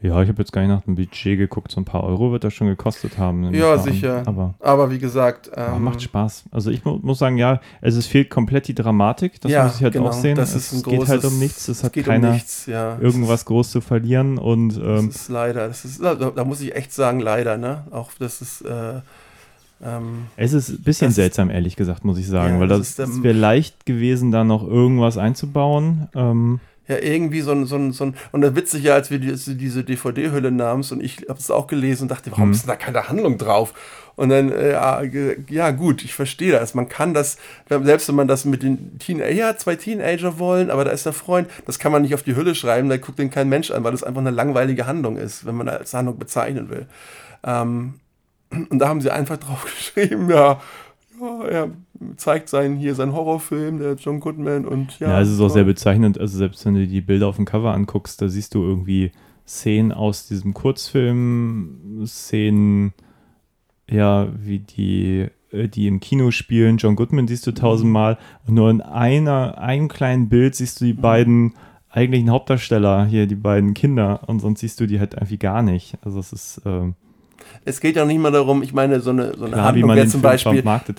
[0.03, 2.43] Ja, ich habe jetzt gar nicht nach dem Budget geguckt, so ein paar Euro wird
[2.43, 3.55] das schon gekostet haben.
[3.55, 4.25] Ja, sicher.
[4.27, 6.45] Aber Aber wie gesagt, ja, ähm, macht Spaß.
[6.51, 9.77] Also ich mu muss sagen, ja, also es fehlt komplett die Dramatik, das ja, muss
[9.77, 10.35] ich halt genau, auch sehen.
[10.35, 12.67] Das es ist ein geht großes, halt um nichts, es hat geht keiner um nichts,
[12.67, 12.99] ja.
[12.99, 16.75] irgendwas groß zu verlieren und Das ähm, ist leider, das ist, da, da muss ich
[16.75, 17.85] echt sagen, leider, ne?
[17.93, 19.01] Auch das ist, äh,
[19.85, 22.97] ähm, es ist ein bisschen Das seltsam, ehrlich gesagt, muss ich sagen, Ja, weil das
[22.97, 26.09] das, ist es wäre leicht gewesen, da noch irgendwas einzubauen.
[26.15, 26.61] Ähm,
[26.93, 29.55] ja, irgendwie so ein, so ein, so ein und das witzig ja, als wir diese,
[29.55, 32.53] diese DVD-Hülle nahmen und ich habe es auch gelesen und dachte, warum Mhm.
[32.55, 33.75] ist denn da keine Handlung drauf?
[34.15, 34.73] Und dann, äh,
[35.49, 36.75] ja, gut, ich verstehe das.
[36.75, 40.85] Man kann das, selbst wenn man das mit den Teenager, ja, zwei Teenager wollen, aber
[40.85, 43.31] da ist der Freund, das kann man nicht auf die Hülle schreiben, da guckt den
[43.31, 46.69] kein Mensch an, weil das einfach eine langweilige Handlung ist, wenn man als Handlung bezeichnen
[46.69, 46.87] will.
[47.43, 47.95] Ähm,
[48.69, 50.61] und da haben sie einfach drauf geschrieben, ja,
[51.23, 51.71] ja, er
[52.17, 55.11] zeigt seinen, hier seinen Horrorfilm, der John Goodman und ja.
[55.11, 57.73] ja, es ist auch sehr bezeichnend, also selbst wenn du die Bilder auf dem Cover
[57.73, 59.13] anguckst, da siehst du irgendwie
[59.47, 62.93] Szenen aus diesem Kurzfilm, Szenen,
[63.89, 66.79] ja, wie die, äh, die im Kino spielen.
[66.79, 70.93] John Goodman siehst du tausendmal und nur in einer, einem kleinen Bild siehst du die
[70.93, 71.55] beiden
[71.91, 75.99] eigentlichen Hauptdarsteller hier, die beiden Kinder und sonst siehst du die halt irgendwie gar nicht.
[76.03, 76.95] Also es ist ähm,
[77.65, 79.89] Es geht ja nicht mal darum, ich meine, so eine, so eine klar, wie Handlung
[79.89, 80.51] man wäre den zum Film Beispiel,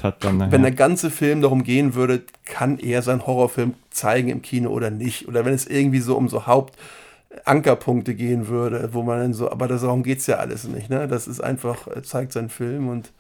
[0.04, 4.42] hat dann wenn der ganze Film darum gehen würde, kann er seinen Horrorfilm zeigen im
[4.42, 5.28] Kino oder nicht.
[5.28, 9.68] Oder wenn es irgendwie so um so Hauptankerpunkte gehen würde, wo man dann so, aber
[9.68, 11.08] darum geht es ja alles nicht, ne?
[11.08, 13.12] Das ist einfach, er zeigt seinen Film und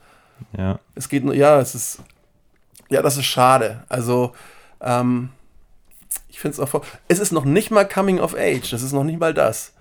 [0.58, 0.80] ja.
[0.96, 2.00] es geht nur, ja, es ist,
[2.90, 3.84] ja, das ist schade.
[3.90, 4.32] Also,
[4.82, 5.30] ähm,
[6.30, 8.92] ich finde es auch, vor- es ist noch nicht mal Coming of Age, das ist
[8.94, 9.73] noch nicht mal das.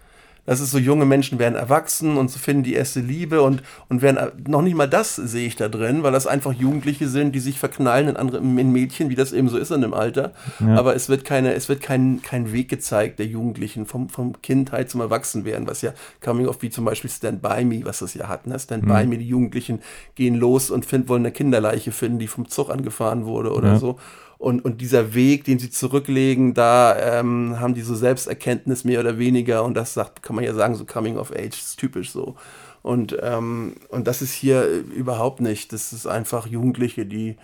[0.45, 4.03] Das ist so, junge Menschen werden erwachsen und so finden die erste Liebe und, und
[4.03, 7.39] werden, noch nicht mal das sehe ich da drin, weil das einfach Jugendliche sind, die
[7.39, 10.33] sich verknallen in andere, in Mädchen, wie das eben so ist in dem Alter.
[10.59, 10.75] Ja.
[10.77, 14.91] Aber es wird keine, es wird kein, kein Weg gezeigt der Jugendlichen vom, vom Kindheit
[14.91, 18.27] zum Erwachsenwerden, was ja Coming of, wie zum Beispiel Stand By Me, was das ja
[18.29, 18.59] hat, ne?
[18.59, 19.79] Stand By Me, die Jugendlichen
[20.17, 23.79] gehen los und find, wollen eine Kinderleiche finden, die vom Zug angefahren wurde oder Ja.
[23.79, 23.99] so.
[24.43, 29.17] Und, und dieser Weg, den sie zurücklegen, da ähm, haben die so Selbsterkenntnis mehr oder
[29.17, 32.35] weniger und das sagt, kann man ja sagen, so Coming of Age ist typisch so.
[32.83, 35.73] Und, ähm, und das ist hier äh, überhaupt nicht.
[35.73, 37.37] Das ist einfach Jugendliche, die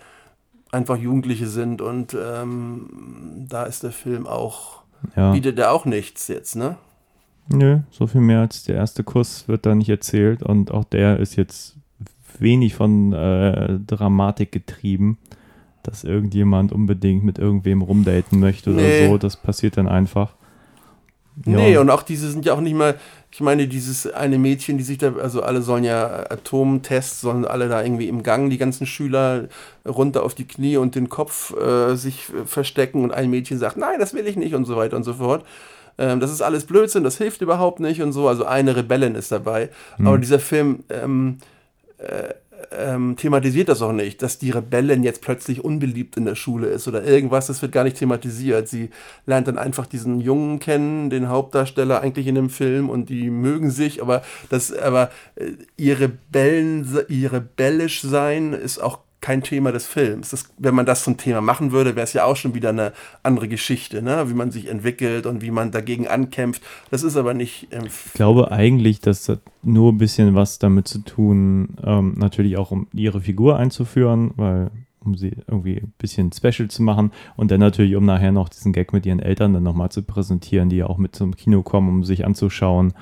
[0.73, 4.81] einfach Jugendliche sind und ähm, da ist der Film auch,
[5.15, 5.31] ja.
[5.31, 6.75] bietet er auch nichts jetzt, ne?
[7.47, 11.21] Nö, so viel mehr als der erste Kuss wird da nicht erzählt und auch der
[11.21, 11.77] ist jetzt
[12.39, 15.17] wenig von äh, Dramatik getrieben,
[15.89, 19.07] dass irgendjemand unbedingt mit irgendwem rumdaten möchte oder Nee.
[19.07, 19.17] so.
[19.17, 20.33] Das passiert dann einfach.
[21.45, 21.55] Ja.
[21.55, 22.95] Nee, und auch diese sind ja auch nicht mal,
[23.31, 27.69] ich meine, dieses eine Mädchen, die sich da, also alle sollen ja Atomtests, sollen alle
[27.69, 29.47] da irgendwie im Gang, die ganzen Schüler
[29.87, 33.99] runter auf die Knie und den Kopf äh, sich verstecken und ein Mädchen sagt, nein,
[33.99, 35.45] das will ich nicht und so weiter und so fort.
[35.97, 38.27] Ähm, das ist alles Blödsinn, das hilft überhaupt nicht und so.
[38.27, 39.69] Also eine Rebellin ist dabei.
[39.99, 41.37] Aber dieser Film ähm,
[41.99, 42.33] äh,
[42.71, 46.87] ähm, thematisiert das auch nicht, dass die Rebellin jetzt plötzlich unbeliebt in der Schule ist
[46.87, 47.47] oder irgendwas.
[47.47, 48.67] Das wird gar nicht thematisiert.
[48.67, 48.89] Sie
[49.25, 53.71] lernt dann einfach diesen Jungen kennen, den Hauptdarsteller eigentlich in dem Film und die mögen
[53.71, 59.85] sich, aber das, aber äh, ihr Rebellen, ihr rebellisch sein ist auch kein Thema des
[59.85, 60.29] Films.
[60.29, 62.93] Das, wenn man das zum Thema machen würde, wäre es ja auch schon wieder eine
[63.23, 64.29] andere Geschichte, ne?
[64.29, 66.61] wie man sich entwickelt und wie man dagegen ankämpft.
[66.89, 70.87] Das ist aber nicht im Ich glaube eigentlich, dass das nur ein bisschen was damit
[70.87, 76.31] zu tun, ähm, natürlich auch um ihre Figur einzuführen, weil um sie irgendwie ein bisschen
[76.31, 79.63] special zu machen und dann natürlich, um nachher noch diesen Gag mit ihren Eltern dann
[79.63, 82.93] nochmal zu präsentieren, die ja auch mit zum Kino kommen, um sich anzuschauen,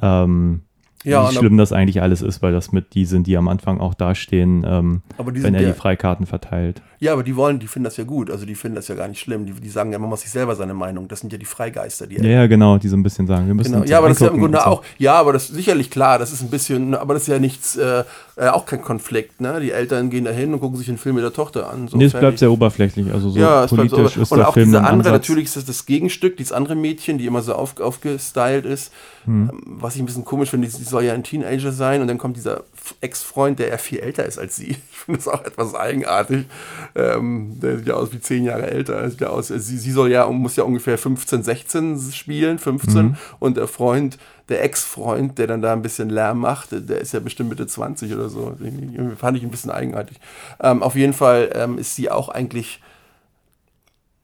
[0.00, 0.62] ähm,
[1.04, 3.78] Ja, wie schlimm das eigentlich alles ist, weil das mit die sind, die am Anfang
[3.80, 6.82] auch dastehen, ähm, wenn er die Freikarten verteilt.
[7.00, 8.30] Ja, aber die wollen, die finden das ja gut.
[8.30, 9.46] Also die finden das ja gar nicht schlimm.
[9.46, 11.08] Die, die sagen ja, man muss sich selber seine Meinung.
[11.08, 13.54] Das sind ja die Freigeister, die Ja, ja, genau, die so ein bisschen sagen, wir
[13.54, 13.84] müssen Genau.
[13.84, 14.70] Ja, aber das ist ja im Grunde und so.
[14.70, 17.38] auch, ja, aber das ist sicherlich klar, das ist ein bisschen, aber das ist ja
[17.38, 18.04] nichts, äh,
[18.36, 19.60] äh, auch kein Konflikt, ne?
[19.60, 21.88] Die Eltern gehen da hin und gucken sich den Film mit der Tochter an.
[21.88, 22.26] So Nee, es fertig.
[22.28, 24.66] bleibt sehr oberflächlich, also so ja, es bleibt so, politisch ist und der auch Film
[24.66, 28.64] diese andere, natürlich ist das das Gegenstück, dieses andere Mädchen, die immer so auf, aufgestylt
[28.66, 28.92] ist,
[29.24, 29.50] Hm.
[29.52, 32.18] ähm, was ich ein bisschen komisch finde, die, soll ja ein Teenager sein und dann
[32.18, 32.64] kommt dieser
[33.00, 34.76] Ex-Freund, der ja viel älter ist als sie.
[34.94, 36.46] Ich finde das auch etwas eigenartig.
[36.94, 39.10] Ähm, der sieht ja aus wie zehn Jahre älter.
[39.10, 43.18] Sieht ja aus, sie, sie soll ja, muss ja ungefähr 15, 16 spielen, 15.
[43.38, 44.16] Und der Freund,
[44.48, 48.14] der Ex-Freund, der dann da ein bisschen Lärm macht, der ist ja bestimmt Mitte 20
[48.14, 48.56] oder so.
[48.60, 50.16] Irgendwie fand ich ein bisschen eigenartig.
[50.58, 52.80] Ähm, auf jeden Fall ähm, ist sie auch eigentlich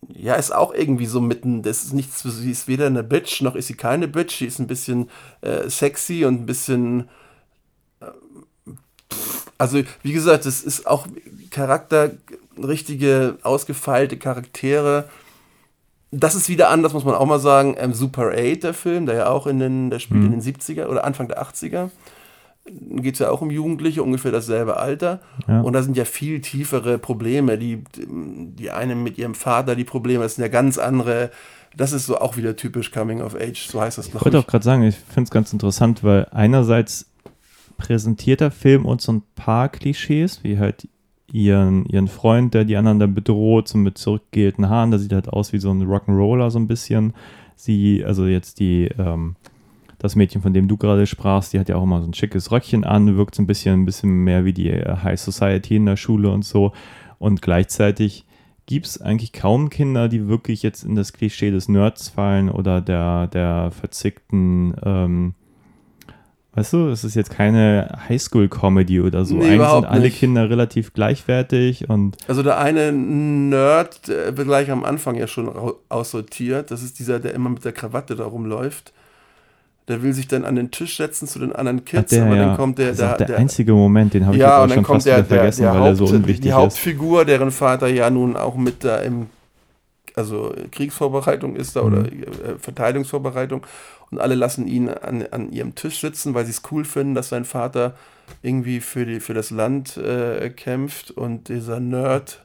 [0.08, 3.54] ja, ist auch irgendwie so mitten, das ist nichts, sie ist weder eine Bitch, noch
[3.54, 7.08] ist sie keine Bitch, sie ist ein bisschen äh, sexy und ein bisschen,
[9.58, 11.06] also wie gesagt, es ist auch
[11.50, 12.12] Charakter,
[12.56, 15.08] richtige, ausgefeilte Charaktere.
[16.12, 19.14] Das ist wieder anders, muss man auch mal sagen, ähm, Super 8, der Film, der
[19.14, 21.90] ja auch in den, der spielt in den 70er oder Anfang der 80er.
[22.66, 25.20] Geht es ja auch um Jugendliche, ungefähr dasselbe Alter.
[25.48, 25.60] Ja.
[25.60, 27.58] Und da sind ja viel tiefere Probleme.
[27.58, 31.30] Die, die eine mit ihrem Vater, die Probleme, das sind ja ganz andere.
[31.76, 34.24] Das ist so auch wieder typisch Coming of Age, so heißt das Ich noch.
[34.24, 37.06] wollte auch gerade sagen, ich finde es ganz interessant, weil einerseits
[37.80, 40.86] präsentiert der Film uns so ein paar Klischees, wie halt
[41.32, 45.30] ihren, ihren Freund, der die anderen dann bedroht, so mit zurückgegelten Haaren, der sieht halt
[45.30, 47.14] aus wie so ein Rock'n'Roller so ein bisschen.
[47.56, 49.36] Sie, also jetzt die, ähm,
[49.98, 52.52] das Mädchen, von dem du gerade sprachst, die hat ja auch immer so ein schickes
[52.52, 55.86] Röckchen an, wirkt so ein bisschen, ein bisschen mehr wie die äh, High Society in
[55.86, 56.72] der Schule und so.
[57.18, 58.26] Und gleichzeitig
[58.66, 62.80] gibt es eigentlich kaum Kinder, die wirklich jetzt in das Klischee des Nerds fallen oder
[62.80, 65.34] der, der verzickten, ähm,
[66.54, 69.36] weißt du, es ist jetzt keine Highschool-Comedy oder so.
[69.36, 70.18] Nee, eigentlich sind alle nicht.
[70.18, 75.48] Kinder relativ gleichwertig und Also der eine Nerd der wird gleich am Anfang ja schon
[75.88, 76.70] aussortiert.
[76.70, 78.92] Das ist dieser, der immer mit der Krawatte da rumläuft.
[79.88, 82.46] Der will sich dann an den Tisch setzen zu den anderen Kids, der, aber ja,
[82.46, 84.60] dann kommt der, das ist auch der, der, einzige Moment, den habe ich ja, auch
[84.62, 86.54] dann schon kommt fast der, der, vergessen, der, weil er so Haupt, unwichtig die ist.
[86.54, 89.26] Hauptfigur, deren Vater ja nun auch mit da im,
[90.14, 92.06] also Kriegsvorbereitung ist da oder Mhm.
[92.22, 93.66] äh, Verteidigungsvorbereitung
[94.10, 97.28] und alle lassen ihn an, an ihrem Tisch sitzen, weil sie es cool finden, dass
[97.28, 97.94] sein Vater
[98.42, 102.44] irgendwie für, die, für das Land äh, kämpft und dieser Nerd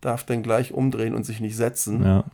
[0.00, 2.04] darf dann gleich umdrehen und sich nicht setzen.
[2.04, 2.24] Ja.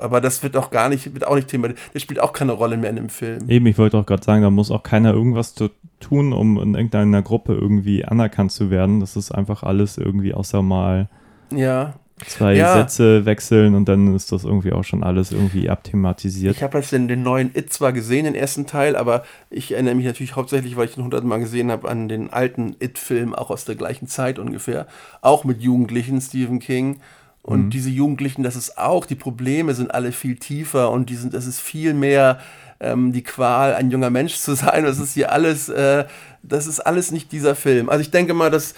[0.00, 1.68] Aber das wird auch gar nicht, wird auch nicht Thema.
[1.68, 3.48] Der spielt auch keine Rolle mehr in dem Film.
[3.48, 5.68] Eben, ich wollte auch gerade sagen, da muss auch keiner irgendwas zu
[6.00, 9.00] tun, um in irgendeiner Gruppe irgendwie anerkannt zu werden.
[9.00, 11.08] Das ist einfach alles irgendwie außer mal
[11.50, 11.94] Ja.
[12.26, 12.74] Zwei Ja.
[12.74, 16.56] Sätze wechseln und dann ist das irgendwie auch schon alles irgendwie abthematisiert.
[16.56, 19.94] Ich habe jetzt den, den neuen It zwar gesehen, den ersten Teil, aber ich erinnere
[19.94, 23.64] mich natürlich hauptsächlich, weil ich ihn hundertmal gesehen habe, an den alten It-Film, auch aus
[23.64, 24.86] der gleichen Zeit ungefähr.
[25.20, 27.00] Auch mit Jugendlichen, Stephen King.
[27.44, 31.34] Und diese Jugendlichen, das ist auch, die Probleme sind alle viel tiefer und die sind,
[31.34, 32.38] das ist viel mehr
[32.78, 34.84] ähm, die Qual, ein junger Mensch zu sein.
[34.84, 36.04] Das ist hier alles, äh,
[36.42, 37.88] das ist alles nicht dieser Film.
[37.88, 38.74] Also ich denke mal, dass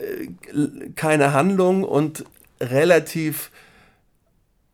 [0.00, 0.28] äh,
[0.96, 2.24] keine Handlung und
[2.60, 3.50] relativ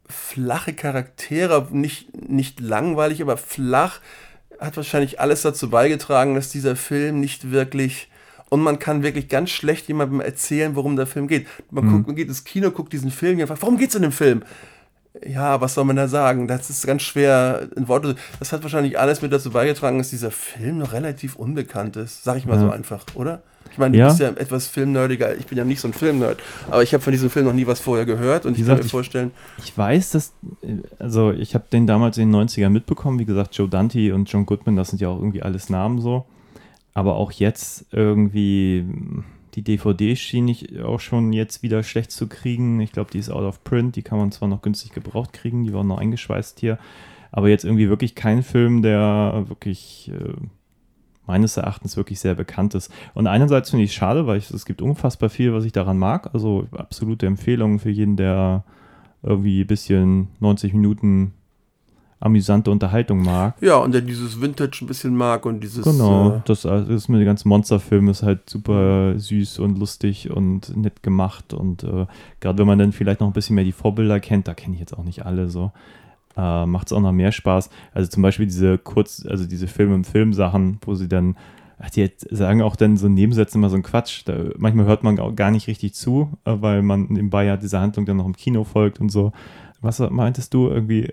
[0.09, 4.01] flache Charaktere, nicht, nicht langweilig, aber flach,
[4.59, 8.09] hat wahrscheinlich alles dazu beigetragen, dass dieser Film nicht wirklich.
[8.49, 11.47] Und man kann wirklich ganz schlecht jemandem erzählen, worum der Film geht.
[11.71, 14.13] Man, guckt, man geht ins Kino, guckt diesen Film, und fragt, warum geht's in dem
[14.13, 14.45] Film?
[15.27, 16.47] Ja, was soll man da sagen?
[16.47, 18.15] Das ist ganz schwer in Worte.
[18.39, 22.23] Das hat wahrscheinlich alles mit dazu beigetragen, dass dieser Film noch relativ unbekannt ist.
[22.23, 22.73] Sag ich mal so Ja.
[22.73, 23.43] einfach, oder?
[23.73, 24.09] Ich meine, du Ja.
[24.09, 25.37] bist ja etwas filmnerdiger.
[25.37, 26.39] Ich bin ja nicht so ein Filmnerd.
[26.71, 28.47] Aber ich habe von diesem Film noch nie was vorher gehört.
[28.47, 31.65] Und Wie ich kann gesagt, mir ich- vorstellen, Ich weiß, dass, äh, also ich habe
[31.73, 35.01] den damals in den 90ern mitbekommen, wie gesagt, Joe Dante und John Goodman, das sind
[35.01, 36.25] ja auch irgendwie alles Namen so.
[36.95, 38.85] Aber auch jetzt irgendwie,
[39.55, 42.81] die DVD schien ich auch schon jetzt wieder schlecht zu kriegen.
[42.81, 45.65] Ich glaube, die ist out of print, die kann man zwar noch günstig gebraucht kriegen,
[45.65, 46.79] die war noch eingeschweißt hier.
[47.33, 50.33] Aber jetzt irgendwie wirklich kein Film, der wirklich äh,
[51.27, 52.91] meines Erachtens wirklich sehr bekannt ist.
[53.15, 55.99] Und einerseits finde ich es schade, weil ich, es gibt unfassbar viel, was ich daran
[55.99, 56.31] mag.
[56.33, 58.65] Also absolute Empfehlung für jeden, der
[59.23, 61.33] irgendwie ein bisschen 90 Minuten
[62.19, 63.55] amüsante Unterhaltung mag.
[63.61, 65.85] ja, und der dieses Vintage ein bisschen mag und dieses.
[65.85, 70.31] Genau, Äh, das, das ist mit dem ganzen Monsterfilm ist halt super süß und lustig
[70.31, 72.07] und nett gemacht und äh,
[72.41, 74.81] gerade wenn man dann vielleicht noch ein bisschen mehr die Vorbilder kennt, da kenne ich
[74.81, 75.73] jetzt auch nicht alle so,
[76.37, 77.71] äh, macht es auch noch mehr Spaß.
[77.93, 81.37] Also zum Beispiel diese kurz, also diese Film im Film Sachen, wo sie dann
[81.79, 84.23] ach, die sagen auch dann so Nebensätze immer so ein Quatsch.
[84.25, 88.07] Da, manchmal hört man gar nicht richtig zu, äh, weil man nebenbei ja dieser Handlung
[88.07, 89.33] dann noch im Kino folgt und so.
[89.81, 91.11] Was meintest du irgendwie?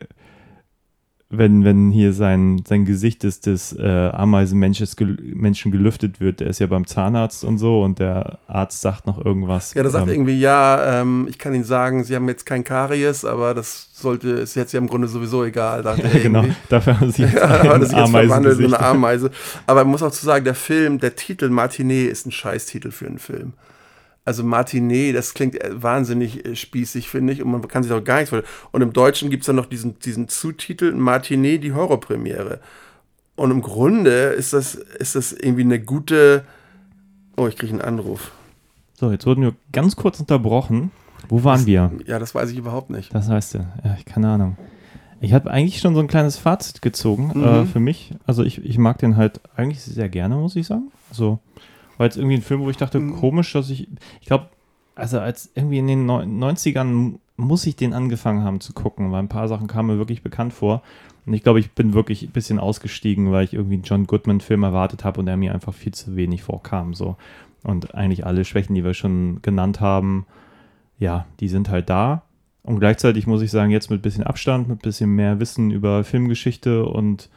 [1.38, 6.48] Wenn, wenn hier sein, sein Gesicht des, des äh, Ameisenmenschen gel Menschen gelüftet wird, der
[6.48, 9.74] ist ja beim Zahnarzt und so und der Arzt sagt noch irgendwas.
[9.74, 12.64] ja, da sagt ähm, irgendwie, ja, ähm, ich kann Ihnen sagen, Sie haben jetzt kein
[12.64, 15.82] Karies, aber das sollte, ist jetzt ja im Grunde sowieso egal.
[15.82, 16.58] dachte er genau, irgendwie.
[16.70, 19.32] dafür haben sie jetzt Ja, das jetzt verwandelt in eine Ameise.
[19.66, 23.08] Aber man muss auch zu sagen, der Film, der Titel Martinet ist ein Scheißtitel für
[23.08, 23.54] einen Film.
[24.26, 28.04] Also Martinet, das klingt äh, wahnsinnig äh, spießig, finde ich, und man kann sich auch
[28.04, 28.54] gar nichts vorstellen.
[28.72, 32.60] Und im Deutschen gibt es dann noch diesen, diesen Zutitel Martinet, die Horrorpremiere.
[33.36, 36.46] Und im Grunde ist das, ist das irgendwie eine gute.
[37.36, 38.32] Oh, ich kriege einen Anruf.
[38.94, 40.92] So, jetzt wurden wir ganz kurz unterbrochen.
[41.30, 41.92] Wo waren wir?
[42.06, 43.14] Ja, das weiß ich überhaupt nicht.
[43.14, 44.56] Das heißt ja, ja, ich- keine Ahnung.
[45.20, 47.68] Ich habe eigentlich schon so ein kleines Fazit gezogen äh, Mhm.
[47.68, 48.14] für mich.
[48.26, 50.92] Also ich, ich mag den halt eigentlich sehr gerne, muss ich sagen.
[51.12, 51.40] So,
[52.04, 53.16] war jetzt irgendwie ein Film, wo ich dachte, Mhm.
[53.16, 53.88] komisch, dass ich,
[54.20, 54.50] ich glaube,
[54.94, 59.20] also als irgendwie in den Neu- 90ern muss ich den angefangen haben zu gucken, weil
[59.20, 60.84] ein paar Sachen kamen mir wirklich bekannt vor.
[61.26, 64.64] Und ich glaube, ich bin wirklich ein bisschen ausgestiegen, weil ich irgendwie einen John Goodman-Film
[64.64, 66.94] erwartet habe und er mir einfach viel zu wenig vorkam.
[66.94, 67.16] So.
[67.64, 70.26] Und eigentlich alle Schwächen, die wir schon genannt haben,
[71.00, 72.24] ja, die sind halt da.
[72.62, 75.72] Und gleichzeitig muss ich sagen, jetzt mit ein bisschen Abstand, mit ein bisschen mehr Wissen
[75.72, 77.30] über Filmgeschichte und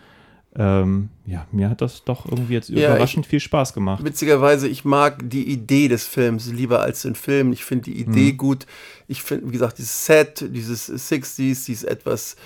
[0.59, 4.03] ähm, ja, mir hat das doch irgendwie jetzt Ja, überraschend viel Spaß gemacht.
[4.05, 7.53] Witzigerweise, ich mag die Idee des Films lieber als den Film.
[7.53, 8.66] Ich finde die Idee gut.
[9.07, 12.37] Ich finde, wie gesagt, dieses Set, dieses 60s, dieses etwas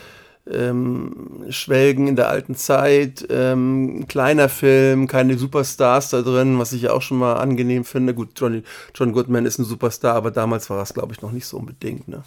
[0.51, 6.73] ähm, Schwelgen in der alten Zeit, ähm, ein kleiner Film, keine Superstars da drin, was
[6.73, 8.15] ich ja auch schon mal angenehm finde.
[8.15, 8.63] Gut, Johnny,
[8.95, 12.09] John Goodman ist ein Superstar, aber damals war das, glaube ich, noch nicht so unbedingt.
[12.09, 12.23] Ne?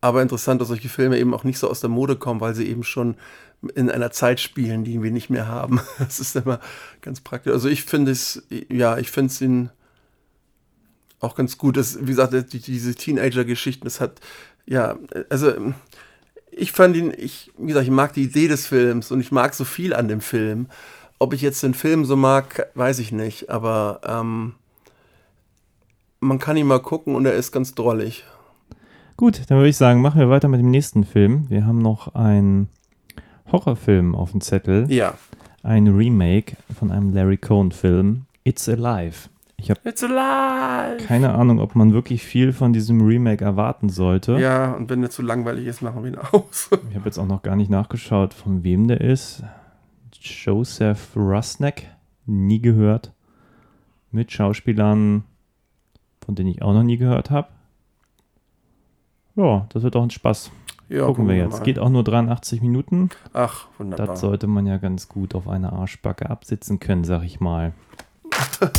[0.00, 2.66] Aber interessant, dass solche Filme eben auch nicht so aus der Mode kommen, weil sie
[2.66, 3.14] eben schon
[3.74, 5.80] in einer Zeit spielen, die wir nicht mehr haben.
[5.98, 6.60] Das ist immer
[7.00, 7.52] ganz praktisch.
[7.52, 9.70] Also ich finde es, ja, ich finde es ihn
[11.20, 11.76] auch ganz gut.
[11.76, 14.20] Das, wie gesagt, die, diese Teenager-Geschichten, das hat,
[14.66, 14.98] ja,
[15.30, 15.52] also
[16.50, 19.54] ich fand ihn, ich, wie gesagt, ich mag die Idee des Films und ich mag
[19.54, 20.66] so viel an dem Film.
[21.18, 24.54] Ob ich jetzt den Film so mag, weiß ich nicht, aber ähm,
[26.20, 28.24] man kann ihn mal gucken und er ist ganz drollig.
[29.16, 31.48] Gut, dann würde ich sagen, machen wir weiter mit dem nächsten Film.
[31.48, 32.68] Wir haben noch einen
[33.52, 34.90] Horrorfilm auf dem Zettel.
[34.90, 35.14] Ja.
[35.62, 38.22] Ein Remake von einem Larry Cohn-Film.
[38.44, 39.28] It's Alive.
[39.62, 41.04] Ich habe It's alive!
[41.06, 44.38] keine Ahnung, ob man wirklich viel von diesem Remake erwarten sollte.
[44.38, 46.68] Ja, und wenn der zu langweilig ist, machen wir ihn aus.
[46.90, 49.44] Ich habe jetzt auch noch gar nicht nachgeschaut, von wem der ist.
[50.20, 51.82] Joseph Rusnak,
[52.26, 53.12] nie gehört.
[54.10, 55.22] Mit Schauspielern,
[56.24, 57.46] von denen ich auch noch nie gehört habe.
[59.36, 60.50] Ja, das wird auch ein Spaß.
[60.88, 61.58] Ja, Gucken wir jetzt.
[61.58, 61.62] mal.
[61.64, 63.08] Geht auch nur 83 Minuten.
[63.32, 64.06] Ach, wunderbar.
[64.08, 67.72] Das sollte man ja ganz gut auf einer Arschbacke absitzen können, sag ich mal.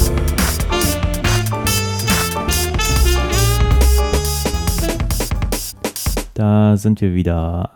[6.34, 7.72] Da sind wir wieder.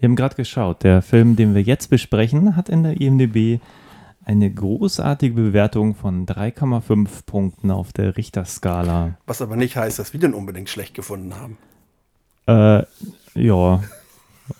[0.00, 0.82] Wir haben gerade geschaut.
[0.84, 3.60] Der Film, den wir jetzt besprechen, hat in der IMDb
[4.24, 9.18] eine großartige Bewertung von 3,5 Punkten auf der Richterskala.
[9.26, 11.58] Was aber nicht heißt, dass wir den unbedingt schlecht gefunden haben.
[12.46, 12.82] Äh,
[13.34, 13.82] ja,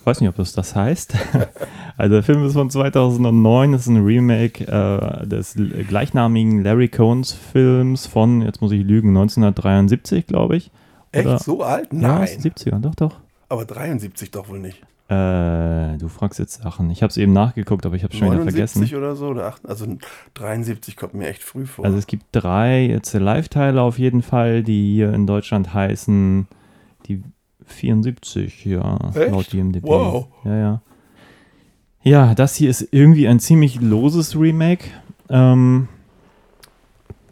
[0.05, 1.15] weiß nicht, ob das das heißt.
[1.97, 5.55] Also der Film ist von 2009, das ist ein Remake äh, des
[5.89, 10.73] gleichnamigen Larry Cohns Films von, jetzt muss ich lügen, 1973, glaube ich.
[11.13, 11.25] Echt?
[11.25, 11.93] Oder- so alt?
[11.93, 12.27] Ja, Nein.
[12.43, 13.21] den 70ern, doch, doch.
[13.49, 14.83] aber 73 doch wohl nicht.
[15.09, 16.91] Äh, du fragst jetzt Sachen.
[16.91, 18.97] Ich habe es eben nachgeguckt, aber ich habe es schon wieder 79 vergessen.
[18.99, 19.29] oder so?
[19.29, 19.87] Oder 8, also
[20.35, 21.85] 73 kommt mir echt früh vor.
[21.85, 26.49] Also es gibt drei jetzt Live-Teile auf jeden Fall, die hier in Deutschland heißen
[27.07, 27.23] die
[27.67, 29.31] 74, ja, Echt?
[29.31, 29.85] laut IMDb.
[29.85, 30.29] Wow.
[30.45, 30.83] Ja, ja.
[32.03, 34.85] Ja, das hier ist irgendwie ein ziemlich loses Remake.
[35.31, 35.89] Ähm,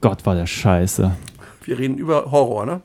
[0.00, 1.12] Gott, war der scheiße.
[1.64, 2.80] wir reden über Horror, ne?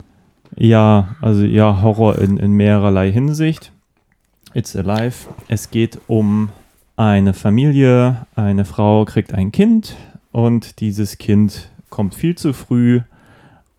[0.56, 3.72] Ja, also ja, Horror in, in mehrerlei Hinsicht.
[4.54, 5.28] It's Alive.
[5.48, 6.50] Es geht um
[6.96, 9.96] eine Familie, eine Frau kriegt ein Kind
[10.32, 13.02] und dieses Kind kommt viel zu früh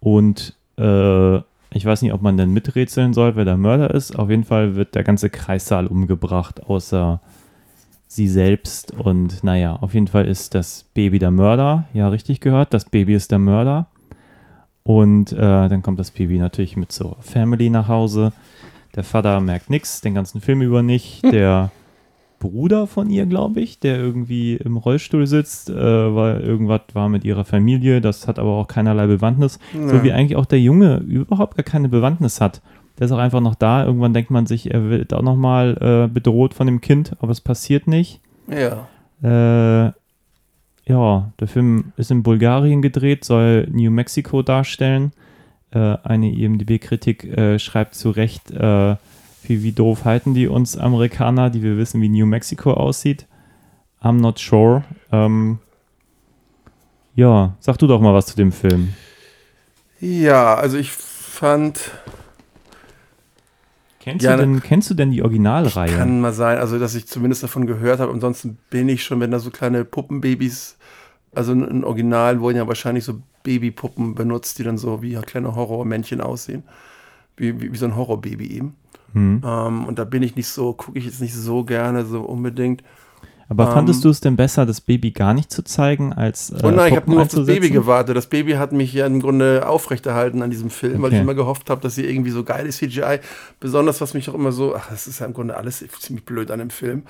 [0.01, 4.19] und äh, ich weiß nicht, ob man denn miträtseln soll, wer der Mörder ist.
[4.19, 7.21] Auf jeden Fall wird der ganze Kreissaal umgebracht, außer
[8.07, 8.93] sie selbst.
[8.93, 11.85] Und naja, auf jeden Fall ist das Baby der Mörder.
[11.93, 13.87] Ja, richtig gehört, das Baby ist der Mörder.
[14.83, 18.33] Und äh, dann kommt das Baby natürlich mit zur Family nach Hause.
[18.95, 21.23] Der Vater merkt nichts, den ganzen Film über nicht.
[21.31, 21.71] Der
[22.39, 27.25] Bruder von ihr, glaube ich, der irgendwie im Rollstuhl sitzt, äh, weil irgendwas war mit
[27.25, 28.01] ihrer Familie.
[28.01, 29.59] Das hat aber auch keinerlei Bewandtnis.
[29.73, 32.63] So wie eigentlich auch der Junge überhaupt gar keine Bewandtnis hat.
[32.99, 33.85] Der ist auch einfach noch da.
[33.85, 37.41] Irgendwann denkt man sich, er wird auch nochmal äh, bedroht von dem Kind, aber es
[37.41, 38.21] passiert nicht.
[38.49, 38.89] Ja.
[39.23, 39.93] Äh,
[40.87, 45.13] ja, der Film ist in Bulgarien gedreht, soll New Mexico darstellen.
[45.71, 48.97] Äh, eine IMDb-Kritik äh, schreibt zu Recht, äh,
[49.45, 53.27] wie, wie doof halten die uns Amerikaner, die wir wissen, wie New Mexico aussieht.
[54.03, 54.85] I'm not sure.
[55.11, 55.59] Ähm,
[57.15, 58.95] ja, sag du doch mal was zu dem Film.
[60.01, 61.91] Ja, also ich fand,
[64.01, 65.95] Kennst, Ja, du, denn, kennst du denn die Originalreihe?
[65.95, 68.11] kann mal sein, also dass ich zumindest davon gehört habe.
[68.13, 70.79] Ansonsten bin ich schon, wenn da so kleine Puppenbabys,
[71.35, 75.55] also in, in Original wurden ja wahrscheinlich so Babypuppen benutzt, die dann so wie kleine
[75.55, 76.63] Horrormännchen aussehen.
[77.37, 78.77] Wie, wie, wie so ein Horrorbaby eben.
[79.13, 79.43] Hm.
[79.45, 82.83] Ähm, und da bin ich nicht so, gucke ich jetzt nicht so gerne, so unbedingt.
[83.51, 86.61] Aber Ähm, fandest du es denn besser, das Baby gar nicht zu zeigen, als äh,
[86.63, 88.15] Oh nein, ich habe nur auf das Baby gewartet.
[88.15, 91.23] Das Baby hat mich ja im Grunde aufrechterhalten an diesem Film, weil ich Okay.
[91.23, 93.21] immer gehofft habe, dass sie irgendwie so geile CGI,
[93.59, 96.51] besonders was mich auch immer so, ach, das ist ja im Grunde alles ziemlich blöd
[96.51, 97.05] an dem Film.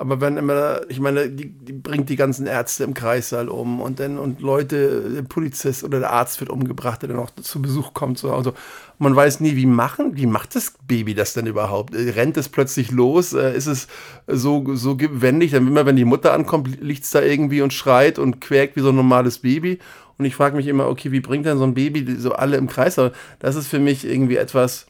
[0.00, 4.00] Aber wenn immer, ich meine, die, die bringt die ganzen Ärzte im Kreissaal um und
[4.00, 7.92] dann und Leute, der Polizist oder der Arzt wird umgebracht, der dann auch zu Besuch
[7.92, 8.54] kommt zu Hause.
[8.98, 11.94] Man weiß nie, wie machen, wie macht das Baby das denn überhaupt?
[11.94, 13.34] Äh, Rennt es plötzlich los?
[13.34, 13.88] Äh, Ist es
[14.26, 15.50] so, so wendig?
[15.50, 18.80] Dann immer, wenn die Mutter ankommt, liegt es da irgendwie und schreit und quäkt wie
[18.80, 19.80] so ein normales Baby.
[20.16, 22.68] Und ich frage mich immer, okay, wie bringt denn so ein Baby so alle im
[22.68, 22.98] Kreis?
[23.38, 24.86] Das ist für mich irgendwie etwas,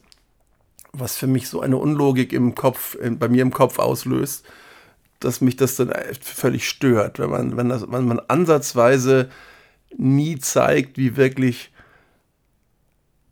[0.93, 4.45] was für mich so eine Unlogik im Kopf, bei mir im Kopf auslöst,
[5.21, 9.29] dass mich das dann völlig stört, wenn man, wenn das, wenn man ansatzweise
[9.97, 11.71] nie zeigt, wie wirklich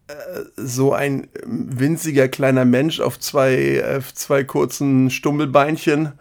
[0.08, 0.14] äh,
[0.56, 6.14] so ein winziger kleiner Mensch auf zwei, auf zwei kurzen Stummelbeinchen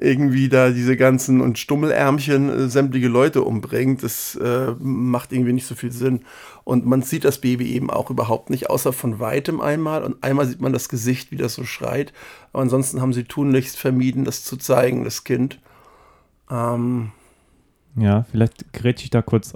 [0.00, 5.66] irgendwie da diese ganzen und Stummelärmchen äh, sämtliche Leute umbringt, das äh, macht irgendwie nicht
[5.66, 6.22] so viel Sinn.
[6.64, 10.02] Und man sieht das Baby eben auch überhaupt nicht, außer von weitem einmal.
[10.02, 12.12] Und einmal sieht man das Gesicht, wie das so schreit.
[12.52, 15.60] Aber ansonsten haben sie tunlichst vermieden, das zu zeigen, das Kind.
[16.50, 17.12] Ähm,
[17.96, 19.54] Ja, vielleicht grätsche ich da kurz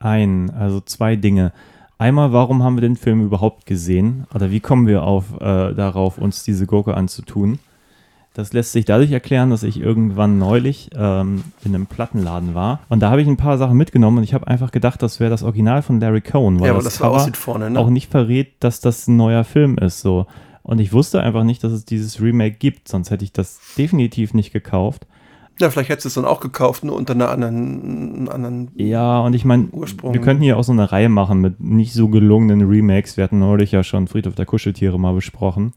[0.00, 0.50] ein.
[0.50, 1.52] Also zwei Dinge.
[1.96, 4.26] Einmal, warum haben wir den Film überhaupt gesehen?
[4.34, 7.58] Oder wie kommen wir auf, äh, darauf, uns diese Gurke anzutun?
[8.38, 12.78] Das lässt sich dadurch erklären, dass ich irgendwann neulich ähm, in einem Plattenladen war.
[12.88, 15.28] Und da habe ich ein paar Sachen mitgenommen und ich habe einfach gedacht, das wäre
[15.28, 16.60] das Original von Larry Cohen.
[16.60, 17.80] Weil ja, aber das das Cover aussieht vorne, ne?
[17.80, 20.02] auch nicht verrät, dass das ein neuer Film ist.
[20.02, 20.28] So.
[20.62, 24.34] Und ich wusste einfach nicht, dass es dieses Remake gibt, sonst hätte ich das definitiv
[24.34, 25.08] nicht gekauft.
[25.58, 29.34] Ja, vielleicht hättest du es dann auch gekauft, nur unter einer anderen, anderen Ja, und
[29.34, 33.16] ich meine, wir könnten hier auch so eine Reihe machen mit nicht so gelungenen Remakes.
[33.16, 35.72] Wir hatten neulich ja schon Friedhof der Kuscheltiere mal besprochen.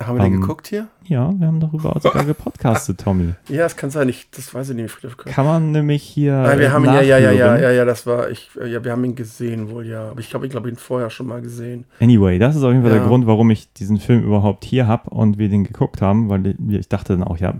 [0.00, 0.88] Haben wir den ähm, geguckt hier?
[1.04, 3.34] Ja, wir haben darüber sogar gepodcastet, Tommy.
[3.48, 5.26] Ja, es kann sein, ich, das weiß ich Koch.
[5.26, 6.34] Kann man nämlich hier.
[6.34, 8.92] Nein, wir haben ihn, ja, ja, ja, ja, ja, ja, das war, ich, ja, wir
[8.92, 10.10] haben ihn gesehen wohl, ja.
[10.10, 11.84] Aber ich glaube, ich glaube ihn vorher schon mal gesehen.
[12.00, 12.98] Anyway, das ist auf jeden Fall Ja.
[12.98, 16.54] der Grund, warum ich diesen Film überhaupt hier habe und wir den geguckt haben, weil
[16.70, 17.54] ich dachte dann auch, ja,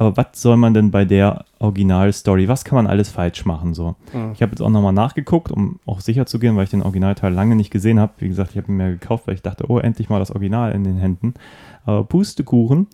[0.00, 3.96] aber was soll man denn bei der Originalstory, was kann man alles falsch machen so?
[4.14, 4.32] Mhm.
[4.32, 7.34] Ich habe jetzt auch nochmal nachgeguckt, um auch sicher zu gehen, weil ich den Originalteil
[7.34, 8.14] lange nicht gesehen habe.
[8.16, 10.72] Wie gesagt, ich habe ihn mir gekauft, weil ich dachte, oh, endlich mal das Original
[10.72, 11.34] in den Händen.
[11.84, 12.88] Aber Pustekuchen,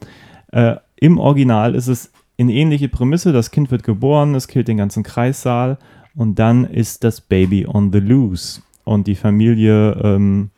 [0.53, 4.77] äh, im Original ist es eine ähnliche Prämisse, das Kind wird geboren, es killt den
[4.77, 5.79] ganzen Kreissaal
[6.15, 10.51] und dann ist das Baby on the loose und die Familie ähm,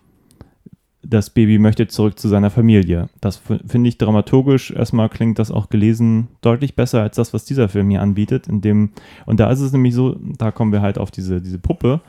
[1.08, 3.08] das Baby möchte zurück zu seiner Familie.
[3.20, 4.70] Das finde ich dramaturgisch.
[4.72, 8.46] Erstmal klingt das auch gelesen deutlich besser als das, was dieser Film hier anbietet.
[8.46, 8.90] In dem,
[9.24, 12.00] und da ist es nämlich so, da kommen wir halt auf diese, diese Puppe.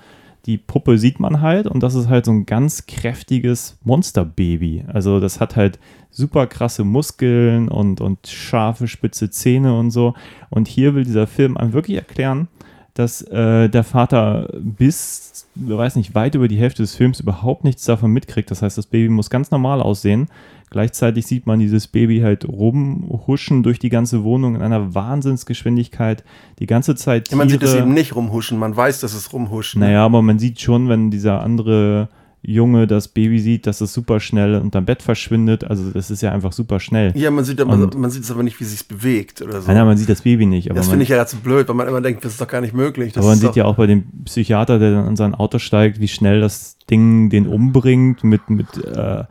[0.45, 4.85] Die Puppe sieht man halt und das ist halt so ein ganz kräftiges Monsterbaby.
[4.87, 5.79] Also das hat halt
[6.09, 10.13] super krasse Muskeln und, und scharfe, spitze Zähne und so.
[10.49, 12.47] Und hier will dieser Film einem wirklich erklären,
[12.93, 17.85] dass äh, der Vater bis, weiß nicht, weit über die Hälfte des Films überhaupt nichts
[17.85, 18.51] davon mitkriegt.
[18.51, 20.27] Das heißt, das Baby muss ganz normal aussehen.
[20.71, 26.23] Gleichzeitig sieht man dieses Baby halt rumhuschen durch die ganze Wohnung in einer Wahnsinnsgeschwindigkeit.
[26.59, 29.31] Die ganze Zeit Ja, man sieht es Tiere- eben nicht rumhuschen, man weiß, dass es
[29.33, 29.75] rumhuscht.
[29.77, 29.85] ne?
[29.85, 32.09] naja, aber man sieht schon, wenn dieser andere
[32.41, 35.65] Junge das Baby sieht, dass es super schnell unterm Bett verschwindet.
[35.65, 37.11] Also das ist ja einfach super schnell.
[37.15, 39.61] Ja, man sieht, aber, Und- man sieht es aber nicht, wie es sich bewegt oder
[39.61, 39.67] so.
[39.67, 40.69] Nein, nein, man sieht das Baby nicht.
[40.69, 42.47] Aber das man, finde ich ja ganz blöd, weil man immer denkt, das ist doch
[42.47, 43.13] gar nicht möglich.
[43.13, 45.99] Das aber man sieht ja auch bei dem Psychiater, der dann an sein Auto steigt,
[45.99, 49.23] wie schnell das Ding den umbringt mit, mit äh,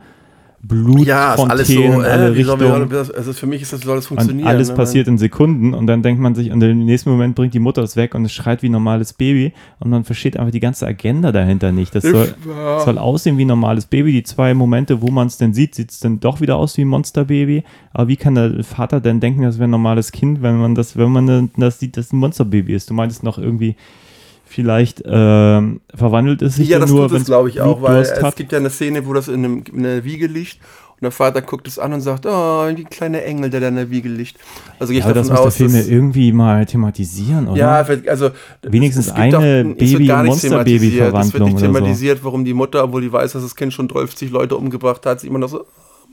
[0.61, 2.05] Blutfontänen ja, ist alles so, alle
[2.37, 2.91] äh, soll Richtungen.
[3.15, 4.47] also für mich ist das, soll das Und funktionieren.
[4.47, 4.75] alles ne?
[4.75, 7.81] passiert in Sekunden und dann denkt man sich, und im nächsten Moment bringt die Mutter
[7.81, 10.85] es weg und es schreit wie ein normales Baby und man versteht einfach die ganze
[10.85, 11.95] Agenda dahinter nicht.
[11.95, 12.81] Das soll, Ja.
[12.81, 14.11] soll aussehen wie ein normales Baby.
[14.11, 16.81] Die zwei Momente, wo man es denn sieht, sieht es dann doch wieder aus wie
[16.81, 17.63] ein Monsterbaby.
[17.93, 20.97] Aber wie kann der Vater denn denken, das wäre ein normales Kind, wenn man das,
[20.97, 22.89] wenn man das sieht, dass ein Monsterbaby ist?
[22.89, 23.75] Du meintest noch irgendwie,
[24.49, 27.81] vielleicht ähm, verwandelt es sich Ja, dann das nur, tut wenn es, glaube ich, auch,
[27.81, 28.35] weil es hat.
[28.35, 30.57] gibt ja eine Szene, wo das in, einem, in einer Wiege liegt
[30.95, 33.75] und der Vater guckt es an und sagt, oh, die kleine Engel, der da in
[33.77, 34.35] der Wiege liegt.
[34.79, 37.47] Also gehe ich Ja, das davon muss der aus, Film ja dass, irgendwie mal thematisieren,
[37.47, 37.57] oder?
[37.57, 38.31] ja, also
[38.63, 39.45] Wenigstens eine auch- es
[39.93, 41.13] wird nicht thematisiert.
[41.15, 41.65] Es wird nicht oder so.
[41.65, 45.21] thematisiert, warum die Mutter, obwohl die weiß, dass das Kind schon 50 Leute umgebracht hat,
[45.21, 45.65] sieht man doch so, oh,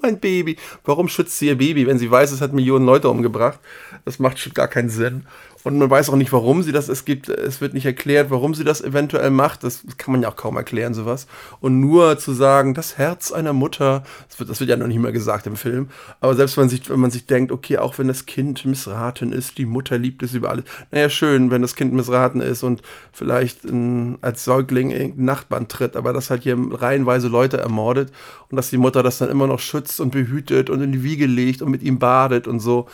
[0.03, 0.57] mein Baby.
[0.85, 3.59] Warum schützt sie ihr Baby, wenn sie weiß, es hat Millionen Leute umgebracht?
[4.05, 5.25] Das macht schon gar keinen Sinn.
[5.67, 8.55] Und man weiß auch nicht, warum sie das, es gibt, es wird nicht erklärt, warum
[8.55, 9.65] sie das eventuell macht.
[9.65, 11.27] Das kann man ja auch kaum erklären, sowas.
[11.59, 15.01] Und nur zu sagen, das Herz einer Mutter, das wird, das wird ja noch nicht
[15.01, 15.89] mal gesagt im Film.
[16.21, 19.33] Aber selbst wenn man sich, wenn man sich denkt, okay, auch wenn das Kind missraten
[19.33, 20.67] ist, die Mutter liebt es über alles.
[20.93, 25.97] Naja, schön, wenn das Kind missraten ist und vielleicht ähm, als Säugling irgendein Nachbarn tritt,
[25.97, 28.13] aber das halt hier reihenweise Leute ermordet
[28.51, 31.27] und dass die Mutter das dann immer noch schützt und behütet und in die Wiege
[31.27, 32.87] legt und mit ihm badet und so.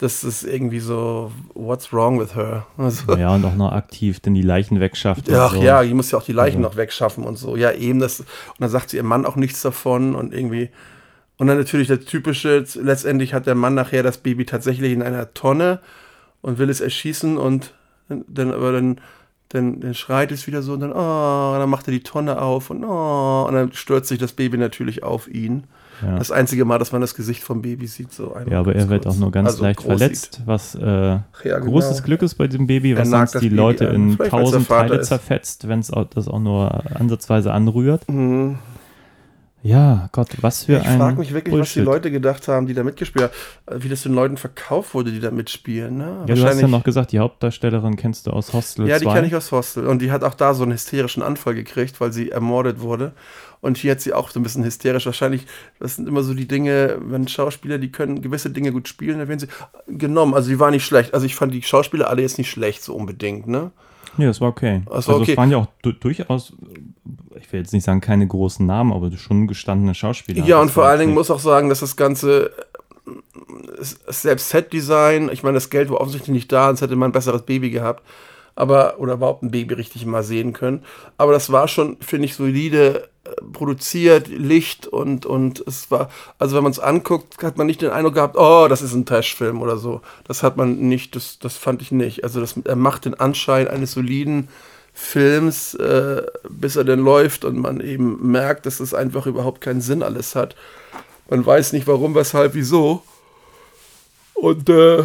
[0.00, 2.66] Das ist irgendwie so, what's wrong with her?
[2.78, 5.30] Also, Ja, und auch noch aktiv denn die Leichen wegschafft.
[5.30, 5.62] Ach so.
[5.62, 7.54] ja, die muss ja auch die Leichen Also- noch wegschaffen und so.
[7.54, 8.20] Ja, eben das.
[8.20, 8.26] Und
[8.60, 10.70] dann sagt sie ihr Mann auch nichts davon und irgendwie.
[11.36, 15.34] Und dann natürlich das typische, letztendlich hat der Mann nachher das Baby tatsächlich in einer
[15.34, 15.80] Tonne
[16.40, 17.74] und will es erschießen und
[18.08, 19.00] dann, aber dann,
[19.50, 22.40] dann, dann schreit es wieder so und dann, oh, und dann macht er die Tonne
[22.40, 25.64] auf und oh, und dann stürzt sich das Baby natürlich auf ihn.
[26.02, 26.18] Ja.
[26.18, 29.04] Das einzige Mal, dass man das Gesicht vom Baby sieht, so Ja, aber er wird
[29.04, 29.14] kurz.
[29.14, 31.64] auch nur ganz Also leicht verletzt, was äh, Ja, genau.
[31.66, 33.94] großes Glück ist bei diesem Baby, was sonst die Baby Leute an.
[33.94, 35.08] in Vielleicht, tausend Teile ist.
[35.08, 38.02] zerfetzt, wenn es das auch nur ansatzweise anrührt.
[38.06, 38.14] Sieht.
[38.14, 38.58] Mhm.
[39.62, 41.84] Ja, Gott, was für Ich ein frage mich wirklich, was die Bullshit.
[41.84, 43.30] Leute gedacht haben, die da mitgespielt
[43.66, 45.98] haben, wie das den Leuten verkauft wurde, die da mitspielen.
[45.98, 46.24] Ne?
[46.26, 49.12] Ja, du hast ja noch gesagt, die Hauptdarstellerin kennst du aus Hostel Ja, die 2.
[49.12, 49.86] kenne ich aus Hostel.
[49.86, 53.12] Und die hat auch da so einen hysterischen Anfall gekriegt, weil sie ermordet wurde.
[53.60, 55.06] Und hier hat sie auch so ein bisschen hysterisch.
[55.06, 55.46] Wahrscheinlich,
[55.78, 59.28] das sind immer so die Dinge, wenn Schauspieler, die können gewisse Dinge gut spielen, dann
[59.28, 59.48] werden sie
[59.86, 60.34] genommen.
[60.34, 61.12] Also die war nicht schlecht.
[61.12, 63.70] Also ich fand die Schauspieler alle jetzt nicht schlecht, so unbedingt, ne?
[64.18, 64.82] Ja, das war okay.
[64.86, 65.32] Das war also okay.
[65.32, 66.52] es waren ja auch du durchaus,
[67.38, 70.44] ich will jetzt nicht sagen keine großen Namen, aber schon gestandene Schauspieler.
[70.44, 72.50] Ja, und vor allen Dingen muss auch sagen, dass das Ganze
[73.06, 77.12] äh, selbst Set-Design, ich meine, das Geld war offensichtlich nicht da, sonst hätte man ein
[77.12, 78.02] besseres Baby gehabt.
[78.56, 80.82] Aber, oder überhaupt ein Baby richtig mal sehen können.
[81.16, 83.09] Aber das war schon, finde ich, solide
[83.52, 87.90] produziert, Licht und, und es war, also wenn man es anguckt, hat man nicht den
[87.90, 90.00] Eindruck gehabt, oh, das ist ein Trash-Film oder so.
[90.24, 92.24] Das hat man nicht, das, das fand ich nicht.
[92.24, 94.48] Also das, er macht den Anschein eines soliden
[94.92, 99.80] Films, äh, bis er dann läuft und man eben merkt, dass es einfach überhaupt keinen
[99.80, 100.56] Sinn alles hat.
[101.28, 103.02] Man weiß nicht warum, weshalb, wieso.
[104.34, 105.04] Und äh,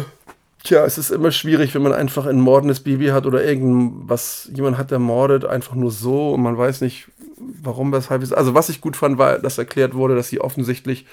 [0.66, 4.78] tja, es ist immer schwierig, wenn man einfach ein mordendes Baby hat oder irgendwas, jemand
[4.78, 8.22] hat ermordet, einfach nur so und man weiß nicht, warum, weshalb.
[8.22, 8.34] wieso.
[8.34, 11.06] Also was ich gut fand, war, dass erklärt wurde, dass sie offensichtlich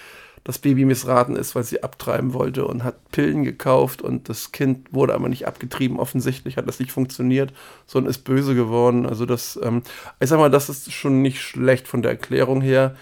[0.43, 4.91] das Baby missraten ist, weil sie abtreiben wollte und hat Pillen gekauft und das Kind
[4.91, 5.99] wurde aber nicht abgetrieben.
[5.99, 7.53] Offensichtlich hat das nicht funktioniert,
[7.85, 9.05] sondern ist böse geworden.
[9.05, 9.83] Also das, ähm,
[10.19, 12.95] ich sag mal, das ist schon nicht schlecht von der Erklärung her.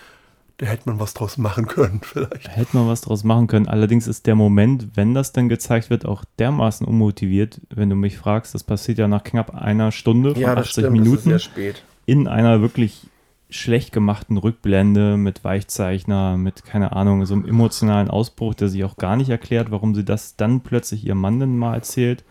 [0.62, 2.56] Da hätte man was draus machen können, vielleicht.
[2.56, 3.68] Hätte man was draus machen können.
[3.68, 8.20] Allerdings ist der Moment, wenn das dann gezeigt wird, auch dermaßen unmotiviert, wenn du mich
[8.20, 8.54] fragst.
[8.54, 11.84] Das passiert ja nach knapp einer Stunde von 80 Minuten spät.
[12.06, 13.08] in einer wirklich
[13.50, 18.98] schlecht gemachten Rückblende mit Weichzeichner, mit, keine Ahnung, so einem emotionalen Ausbruch, der sich auch
[18.98, 22.24] gar nicht erklärt, warum sie das dann plötzlich ihrem Mann dann mal erzählt.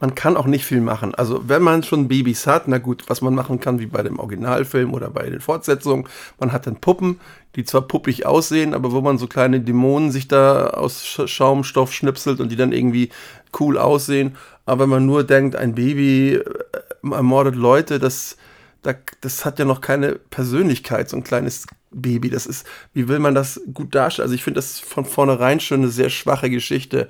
[0.00, 1.14] Man kann auch nicht viel machen.
[1.14, 4.18] Also wenn man schon Babys hat, na gut, was man machen kann, wie bei dem
[4.18, 6.06] Originalfilm oder bei den Fortsetzungen,
[6.38, 7.20] man hat dann Puppen,
[7.56, 11.92] die zwar puppig aussehen, aber wo man so kleine Dämonen sich da aus Sch Schaumstoff
[11.92, 13.10] schnipselt und die dann irgendwie
[13.58, 14.36] cool aussehen.
[14.66, 16.42] Aber wenn man nur denkt, ein Baby äh,
[17.02, 18.36] ermordet Leute, das,
[18.82, 22.30] da, das hat ja noch keine Persönlichkeit, so ein kleines Baby.
[22.30, 24.26] Das ist, wie will man das gut darstellen?
[24.26, 27.08] Also ich finde das von vornherein schon eine sehr schwache Geschichte.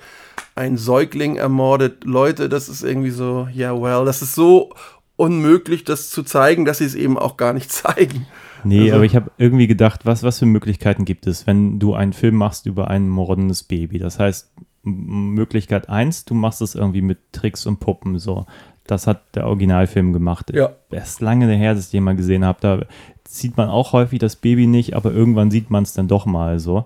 [0.61, 4.75] Ein Säugling ermordet Leute, das ist irgendwie so, ja, well, das ist so
[5.17, 8.27] unmöglich, das zu zeigen, dass sie es eben auch gar nicht zeigen.
[8.63, 11.95] Nee, Also- aber ich habe irgendwie gedacht, was, was für Möglichkeiten gibt es, wenn du
[11.95, 13.99] einen Film machst über ein mordendes Baby?
[13.99, 14.53] Das heißt,
[14.83, 18.45] Möglichkeit eins, du machst es irgendwie mit Tricks und Puppen, so.
[18.87, 20.51] Das hat der Originalfilm gemacht.
[20.55, 20.73] Ja.
[20.91, 22.59] Erst lange her, dass ich den mal gesehen habe.
[22.61, 22.81] Da
[23.27, 26.59] sieht man auch häufig das Baby nicht, aber irgendwann sieht man es dann doch mal
[26.59, 26.85] so.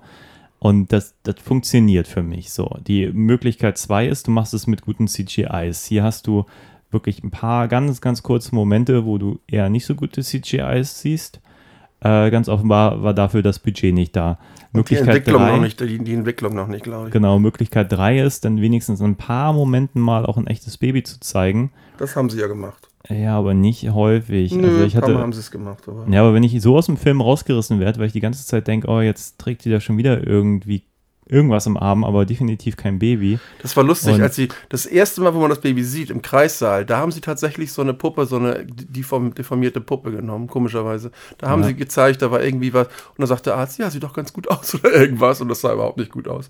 [0.65, 2.79] Und das, das funktioniert für mich so.
[2.87, 5.85] Die Möglichkeit zwei ist, du machst es mit guten CGIs.
[5.85, 6.47] Hier hast du
[6.91, 11.41] wirklich ein paar ganz, ganz kurze Momente, wo du eher nicht so gute CGIs siehst.
[12.01, 14.39] Äh, ganz offenbar war dafür das Budget nicht da.
[14.73, 17.12] Die Möglichkeit Entwicklung drei, noch nicht, die, die Entwicklung noch nicht, glaube ich.
[17.12, 21.03] Genau, Möglichkeit drei ist, dann wenigstens in ein paar Momenten mal auch ein echtes Baby
[21.03, 21.73] zu zeigen.
[21.99, 22.89] Das haben sie ja gemacht.
[23.11, 24.53] Ja, aber nicht häufig.
[24.55, 25.85] Nö, also ich hatte, haben sie es gemacht.
[25.87, 28.47] Aber ja, aber wenn ich so aus dem Film rausgerissen werde, weil ich die ganze
[28.47, 30.83] Zeit denke, oh, jetzt trägt die da schon wieder irgendwie
[31.27, 33.39] irgendwas im Arm, aber definitiv kein Baby.
[33.63, 36.21] Das war lustig, Und- als sie das erste Mal, wo man das Baby sieht, im
[36.23, 41.11] Kreissaal, da haben sie tatsächlich so eine Puppe, so eine deform, deformierte Puppe genommen, komischerweise.
[41.39, 41.69] Da haben Ja.
[41.69, 42.87] sie gezeigt, da war irgendwie was.
[42.89, 45.41] Und dann sagt der Arzt, ja, sieht doch ganz gut aus oder irgendwas.
[45.43, 46.49] Und das sah überhaupt nicht gut aus.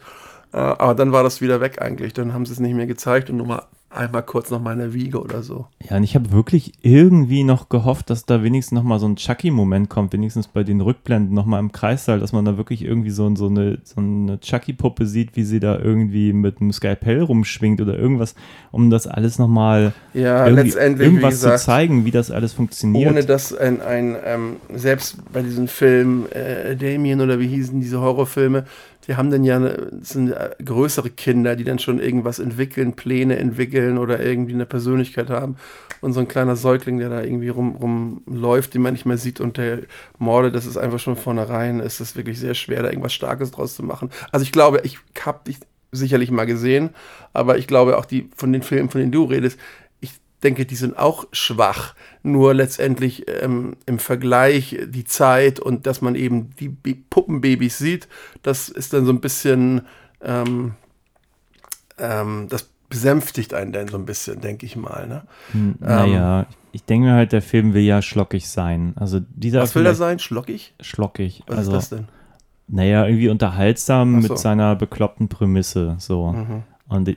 [0.53, 2.13] Äh, aber dann war das wieder weg eigentlich.
[2.13, 3.63] Dann haben sie es nicht mehr gezeigt und nur mal
[3.95, 5.67] einmal kurz noch mal in der Wiege oder so.
[5.89, 9.17] Ja, und ich habe wirklich irgendwie noch gehofft, dass da wenigstens noch mal so ein
[9.17, 13.11] Chucky-Moment kommt, wenigstens bei den Rückblenden noch mal im Kreissaal, dass man da wirklich irgendwie
[13.11, 17.81] so, so eine, so eine Chucky-Puppe sieht, wie sie da irgendwie mit einem Skalpell rumschwingt
[17.81, 18.35] oder irgendwas,
[18.71, 23.11] um das alles noch mal Ja, letztendlich, irgendwas gesagt, zu zeigen, wie das alles funktioniert.
[23.11, 28.01] ohne dass ein, ein ähm, selbst bei diesen Filmen, äh, Damien oder wie hießen diese
[28.01, 28.65] Horrorfilme,
[29.07, 33.39] die haben dann ja das sind ja größere Kinder, die dann schon irgendwas entwickeln, Pläne
[33.39, 35.57] entwickeln oder irgendwie eine Persönlichkeit haben.
[36.01, 39.41] Und so ein kleiner Säugling, der da irgendwie rum, rumläuft, den man nicht mehr sieht
[39.41, 39.81] und der
[40.19, 43.75] mordet, das ist einfach schon vornherein, ist es wirklich sehr schwer, da irgendwas Starkes draus
[43.75, 44.11] zu machen.
[44.31, 45.59] Also ich glaube, ich habe dich
[45.93, 46.91] sicherlich mal gesehen,
[47.33, 49.59] aber ich glaube auch die von den Filmen, von denen du redest,
[50.45, 51.95] denke, die sind auch schwach.
[52.23, 58.09] Nur letztendlich ähm, im Vergleich die Zeit und dass man eben die B Puppenbabys sieht,
[58.43, 59.83] das ist dann so ein bisschen,
[60.23, 60.75] ähm,
[61.99, 65.09] ähm, das besänftigt einen dann so ein bisschen, denke ich mal.
[65.09, 65.23] Ne?
[65.53, 68.93] Hm, naja, ähm, ich denke mir halt, der Film will ja schlockig sein.
[68.97, 70.19] Also dieser was will er sein?
[70.19, 70.75] Schlockig?
[70.81, 71.43] Schlockig.
[71.47, 72.09] Was also, ist das denn?
[72.69, 74.29] Naja, irgendwie unterhaltsam so.
[74.29, 75.97] mit seiner bekloppten Prämisse.
[75.99, 76.33] So.
[76.33, 76.63] Mhm.
[76.95, 77.17] Und äh,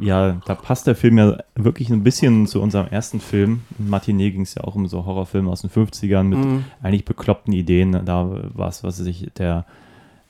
[0.00, 3.60] ja, da passt der Film ja wirklich ein bisschen zu unserem ersten Film.
[3.78, 6.64] In Matinee ging es ja auch um so Horrorfilme aus den 50ern mit mhm.
[6.82, 7.92] eigentlich bekloppten Ideen.
[8.04, 9.66] Da war es, was sich der,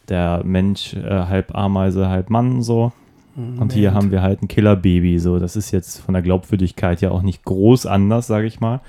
[0.08, 2.92] der Mensch äh, halb Ameise, halb Mann so.
[3.36, 3.58] Mhm.
[3.60, 5.18] Und hier haben wir halt ein Killerbaby.
[5.18, 8.80] So, das ist jetzt von der Glaubwürdigkeit ja auch nicht groß anders, sage ich mal.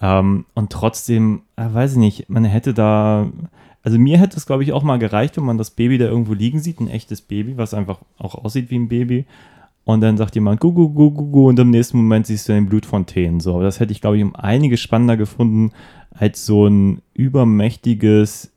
[0.00, 3.26] Ähm, und trotzdem, äh, weiß ich nicht, man hätte da
[3.86, 6.34] also mir hätte es, glaube ich, auch mal gereicht, wenn man das Baby da irgendwo
[6.34, 9.26] liegen sieht, ein echtes Baby, was einfach auch aussieht wie ein Baby.
[9.84, 12.52] Und dann sagt jemand, gu, gu, gu, gu, gu, und im nächsten Moment siehst du
[12.52, 13.38] den Blutfontänen.
[13.38, 15.70] So, das hätte ich, glaube ich, um einiges spannender gefunden,
[16.10, 18.50] als so ein übermächtiges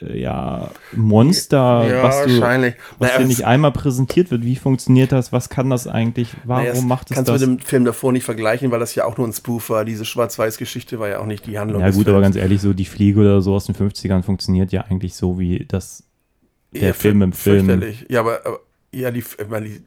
[0.00, 2.74] ja, Monster, ja, was, du, wahrscheinlich.
[2.98, 4.44] was naja, dir nicht einmal präsentiert wird.
[4.44, 5.32] Wie funktioniert das?
[5.32, 6.30] Was kann das eigentlich?
[6.44, 7.34] Warum naja, macht es kannst das?
[7.34, 9.70] Kannst du mit dem Film davor nicht vergleichen, weil das ja auch nur ein Spoof
[9.70, 9.84] war.
[9.84, 11.82] Diese Schwarz-Weiß-Geschichte war ja auch nicht die Handlung.
[11.82, 14.82] Ja gut, aber ganz ehrlich, so die Fliege oder so aus den 50ern funktioniert ja
[14.82, 16.04] eigentlich so, wie das
[16.72, 17.82] der ja, Film im Film.
[18.08, 18.60] Ja, aber, aber
[18.92, 19.82] ja, die, meine, die,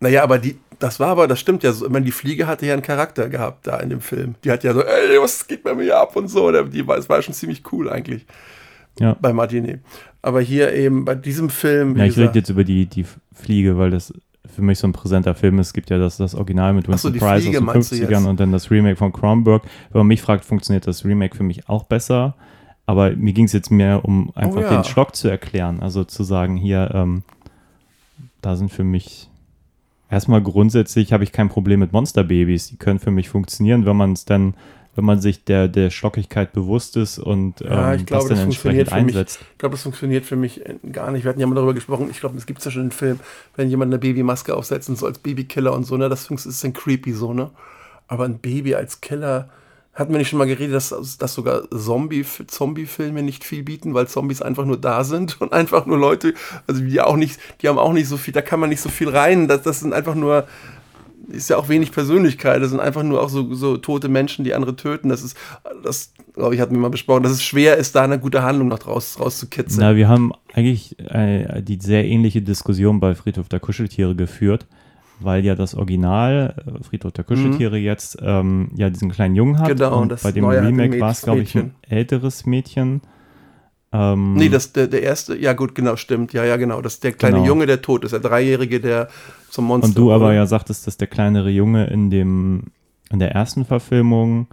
[0.00, 1.86] naja, aber die, das war aber, das stimmt ja so.
[1.86, 4.34] Ich meine, die Fliege hatte ja einen Charakter gehabt da in dem Film.
[4.42, 6.50] Die hat ja so, ey, was geht bei mir ab und so.
[6.64, 8.26] Die war, das war schon ziemlich cool eigentlich
[8.98, 9.16] ja.
[9.20, 9.80] bei Martinet.
[10.22, 11.96] Aber hier eben bei diesem Film.
[11.96, 14.12] Ja, ich rede jetzt über die, die Fliege, weil das
[14.54, 15.68] für mich so ein präsenter Film ist.
[15.68, 18.40] Es gibt ja das, das Original mit Winston so, Price Fliege, aus den 50ern und
[18.40, 19.62] dann das Remake von Kronberg.
[19.90, 22.34] Wenn man mich fragt, funktioniert das Remake für mich auch besser.
[22.84, 24.70] Aber mir ging es jetzt mehr um einfach oh, ja.
[24.70, 25.80] den Schlock zu erklären.
[25.80, 27.22] Also zu sagen, hier, ähm,
[28.40, 29.30] da sind für mich
[30.10, 32.68] erstmal grundsätzlich habe ich kein Problem mit Monsterbabys.
[32.68, 34.54] Die können für mich funktionieren, wenn man es dann
[34.94, 38.92] wenn man sich der, der Schlockigkeit bewusst ist und ja, ähm, glaube, das dann entsprechend
[38.92, 39.40] einsetzt.
[39.40, 40.60] Mich, ich glaube, das funktioniert für mich
[40.92, 41.24] gar nicht.
[41.24, 43.20] Wir hatten ja mal darüber gesprochen, ich glaube, es gibt ja schon einen Film,
[43.56, 46.72] wenn jemand eine Babymaske aufsetzt und so als Babykiller und so, ne, das ist dann
[46.72, 47.50] creepy so, ne?
[48.06, 49.48] Aber ein Baby als Killer,
[49.94, 54.08] hatten wir nicht schon mal geredet, dass, dass sogar Zombie, Zombie-Filme nicht viel bieten, weil
[54.08, 56.34] Zombies einfach nur da sind und einfach nur Leute,
[56.66, 58.88] also die auch nicht, die haben auch nicht so viel, da kann man nicht so
[58.88, 59.48] viel rein.
[59.48, 60.46] Das, das sind einfach nur
[61.28, 62.62] ist ja auch wenig Persönlichkeit.
[62.62, 65.08] Das sind einfach nur auch so, so tote Menschen, die andere töten.
[65.08, 65.36] Das ist,
[65.82, 68.68] das, glaube ich, hatten wir mal besprochen, dass es schwer ist, da eine gute Handlung
[68.68, 69.80] noch draus, rauszukitzeln.
[69.80, 74.66] Na, wir haben eigentlich äh, die sehr ähnliche Diskussion bei Friedhof der Kuscheltiere geführt,
[75.20, 77.84] weil ja das Original, äh, Friedhof der Kuscheltiere mhm.
[77.84, 79.68] jetzt, ähm, ja diesen kleinen Jungen hat.
[79.68, 83.02] Genau, und bei dem Remake war es, glaube ich, ein älteres Mädchen.
[83.94, 86.32] Ähm, nee, das, der, der erste, ja gut, genau, stimmt.
[86.32, 86.80] Ja, ja, genau.
[86.80, 87.48] Das ist der kleine genau.
[87.48, 89.08] Junge, der tot ist, der Dreijährige, der
[89.52, 89.88] zum Monster.
[89.88, 90.34] Und du aber oder?
[90.34, 92.64] ja sagtest, dass der kleinere Junge in dem
[93.10, 94.46] in der ersten Verfilmung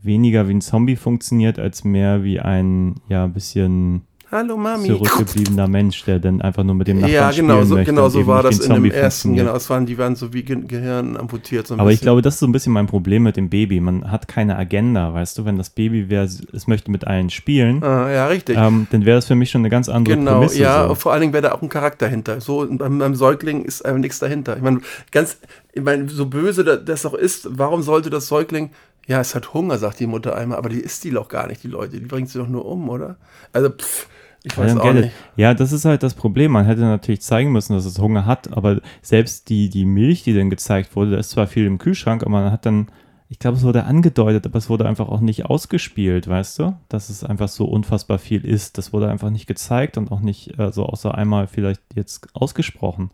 [0.00, 4.88] weniger wie ein Zombie funktioniert, als mehr wie ein ja bisschen Hallo Mami.
[4.88, 8.26] Zurückgebliebener Mensch, der dann einfach nur mit dem Nachbarn Ja, genau, so, möchte genau so
[8.26, 9.34] war das in dem ersten.
[9.34, 11.66] Genau, es waren, die waren so wie Ge Gehirn amputiert.
[11.66, 11.94] So Aber bisschen.
[11.94, 13.80] ich glaube, das ist so ein bisschen mein Problem mit dem Baby.
[13.80, 15.46] Man hat keine Agenda, weißt du?
[15.46, 18.58] Wenn das Baby wäre, es möchte mit allen spielen, ah, ja, richtig.
[18.58, 20.60] Ähm, dann wäre das für mich schon eine ganz andere genau, Prämisse.
[20.60, 20.94] Ja, so.
[20.94, 22.42] vor allen Dingen wäre da auch ein Charakter hinter.
[22.42, 24.58] So beim, beim Säugling ist einfach nichts dahinter.
[24.58, 25.38] Ich meine, ganz,
[25.72, 28.70] ich meine, so böse das auch ist, warum sollte das Säugling
[29.08, 31.62] ja, es hat Hunger, sagt die Mutter einmal, aber die isst die doch gar nicht,
[31.64, 31.98] die Leute.
[31.98, 33.16] Die bringt sie doch nur um, oder?
[33.54, 34.06] Also, pff,
[34.44, 35.10] ich weiß auch nicht.
[35.34, 36.52] Ja, das ist halt das Problem.
[36.52, 40.34] Man hätte natürlich zeigen müssen, dass es Hunger hat, aber selbst die, die Milch, die
[40.34, 42.88] dann gezeigt wurde, da ist zwar viel im Kühlschrank, aber man hat dann,
[43.30, 46.76] ich glaube, es wurde angedeutet, aber es wurde einfach auch nicht ausgespielt, weißt du?
[46.90, 48.76] Dass es einfach so unfassbar viel ist.
[48.76, 53.10] Das wurde einfach nicht gezeigt und auch nicht äh, so außer einmal vielleicht jetzt ausgesprochen.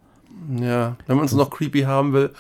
[0.61, 2.33] Ja, wenn man es noch creepy haben will,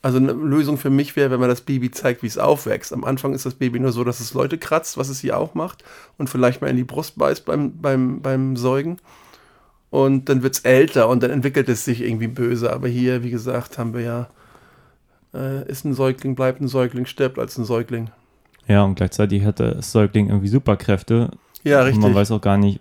[0.00, 2.92] also eine Lösung für mich wäre, wenn man das Baby zeigt, wie es aufwächst.
[2.92, 5.54] Am Anfang ist das Baby nur so, dass es Leute kratzt, was es hier auch
[5.54, 5.82] macht
[6.18, 8.98] und vielleicht mal in die Brust beißt beim, beim, beim Säugen.
[9.90, 12.72] Und dann wird es älter und dann entwickelt es sich irgendwie böse.
[12.72, 14.28] Aber hier, wie gesagt, haben wir ja,
[15.34, 18.10] äh, ist ein Säugling, bleibt ein Säugling, stirbt als ein Säugling.
[18.66, 21.30] Ja, und gleichzeitig hat das Säugling irgendwie Superkräfte.
[21.64, 21.96] Ja, richtig.
[21.96, 22.80] Und man weiß auch gar nicht,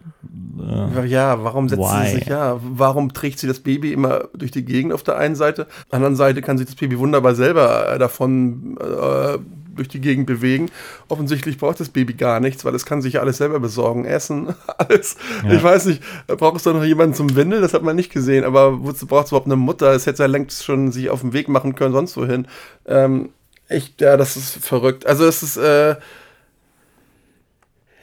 [0.60, 2.08] äh, ja, warum setzt why?
[2.08, 5.36] sie sich, ja, warum trägt sie das Baby immer durch die Gegend auf der einen
[5.36, 5.64] Seite?
[5.64, 9.38] Auf der anderen Seite kann sich das Baby wunderbar selber äh, davon äh,
[9.76, 10.70] durch die Gegend bewegen.
[11.08, 14.54] Offensichtlich braucht das Baby gar nichts, weil es kann sich ja alles selber besorgen, essen,
[14.78, 15.16] alles.
[15.46, 15.54] Ja.
[15.54, 17.62] Ich weiß nicht, braucht es doch noch jemanden zum Windeln?
[17.62, 19.94] Das hat man nicht gesehen, aber wozu braucht es überhaupt eine Mutter?
[19.94, 22.48] Es hätte ja längst schon sich auf den Weg machen können, sonst wohin.
[22.88, 23.30] Ähm,
[23.68, 25.06] echt, ja, das ist verrückt.
[25.06, 25.96] Also es ist, äh,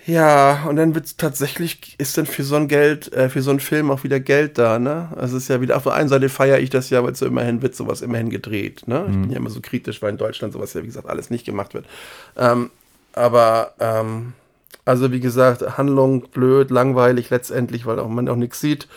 [0.07, 3.61] ja, und dann wird tatsächlich, ist dann für so ein Geld, äh, für so einen
[3.61, 5.09] Film auch wieder Geld da, ne?
[5.17, 7.25] Also es ist ja wieder, auf der einen Seite feiere ich das ja, weil so
[7.25, 9.07] immerhin wird sowas immerhin gedreht, ne?
[9.09, 11.47] Ich bin ja immer so kritisch, weil in Deutschland sowas ja, wie gesagt, alles nicht
[11.47, 11.87] gemacht wird.
[12.37, 12.71] Ähm,
[13.15, 14.35] aber, ähm,
[14.85, 18.89] also wie gesagt, Handlung blöd, langweilig letztendlich, weil auch man auch nichts sieht.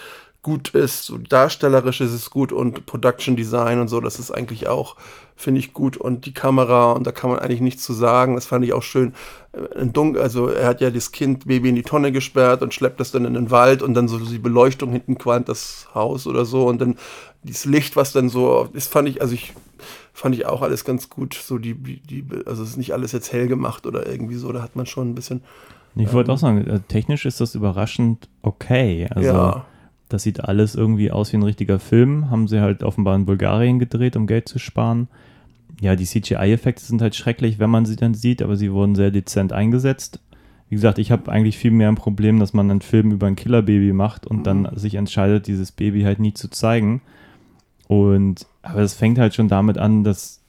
[0.47, 4.69] Gut ist, so darstellerisch ist es gut und Production Design und so, das ist eigentlich
[4.69, 4.95] auch,
[5.35, 5.97] finde ich gut.
[5.97, 8.81] Und die Kamera, und da kann man eigentlich nichts zu sagen, das fand ich auch
[8.81, 9.13] schön.
[9.51, 13.01] Äh, Dunkel, also er hat ja das Kind Baby in die Tonne gesperrt und schleppt
[13.01, 16.45] das dann in den Wald und dann so die Beleuchtung hinten qualmt das Haus oder
[16.45, 16.95] so und dann
[17.43, 19.53] dieses Licht, was dann so, das fand ich, also ich
[20.13, 21.33] fand ich auch alles ganz gut.
[21.33, 24.61] So die, die, also es ist nicht alles jetzt hell gemacht oder irgendwie so, da
[24.61, 25.41] hat man schon ein bisschen,
[25.97, 29.07] Ich wollte auch sagen, äh, technisch ist das überraschend okay.
[29.11, 29.65] Also ja.
[30.09, 32.29] Das sieht alles irgendwie aus wie ein richtiger Film.
[32.29, 35.07] Haben sie halt offenbar in Bulgarien gedreht, um Geld zu sparen.
[35.81, 39.11] Ja, die CGI-Effekte sind halt schrecklich, wenn man sie dann sieht, aber sie wurden sehr
[39.11, 40.19] dezent eingesetzt.
[40.69, 43.35] Wie gesagt, ich habe eigentlich viel mehr ein Problem, dass man einen Film über ein
[43.35, 47.01] Killerbaby macht und dann sich entscheidet, dieses Baby halt nie zu zeigen.
[47.87, 50.43] Und aber es fängt halt schon damit an, dass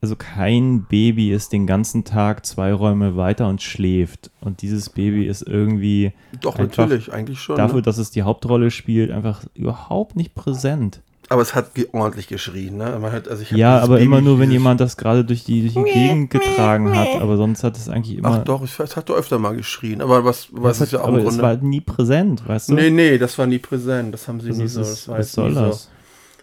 [0.00, 4.30] also kein Baby ist den ganzen Tag zwei Räume weiter und schläft.
[4.40, 7.56] Und dieses Baby ist irgendwie Doch, natürlich, eigentlich schon.
[7.56, 7.82] dafür, ne?
[7.82, 11.00] dass es die Hauptrolle spielt, einfach überhaupt nicht präsent.
[11.30, 12.96] Aber es hat ordentlich geschrien, ne?
[12.98, 15.60] Man hat, also ich Ja, aber Baby- immer nur, wenn jemand das gerade durch die,
[15.68, 17.20] durch die Gegend getragen hat.
[17.20, 18.30] Aber sonst hat es eigentlich immer.
[18.40, 20.00] Ach doch, es, es hat doch öfter mal geschrien.
[20.00, 21.42] Aber was, was das ist ja hat, auch im aber es Grunde.
[21.42, 22.74] war nie präsent, weißt du?
[22.76, 24.14] nee, nee, das war nie präsent.
[24.14, 24.80] Das haben sie Das nie ist, so.
[24.80, 25.90] was, Das was soll nie das?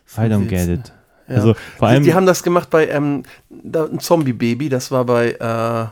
[0.05, 0.21] So.
[0.21, 0.93] I don't get it.
[1.27, 1.35] Ja.
[1.35, 5.05] Also vor die, allem, die haben das gemacht bei ähm, da, ein Zombie-Baby, das war
[5.05, 5.87] bei, äh,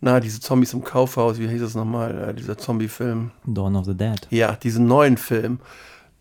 [0.00, 3.30] na, diese Zombies im Kaufhaus, wie hieß das nochmal, äh, dieser Zombie-Film.
[3.46, 4.26] Dawn of the Dead.
[4.30, 5.60] Ja, diesen neuen Film.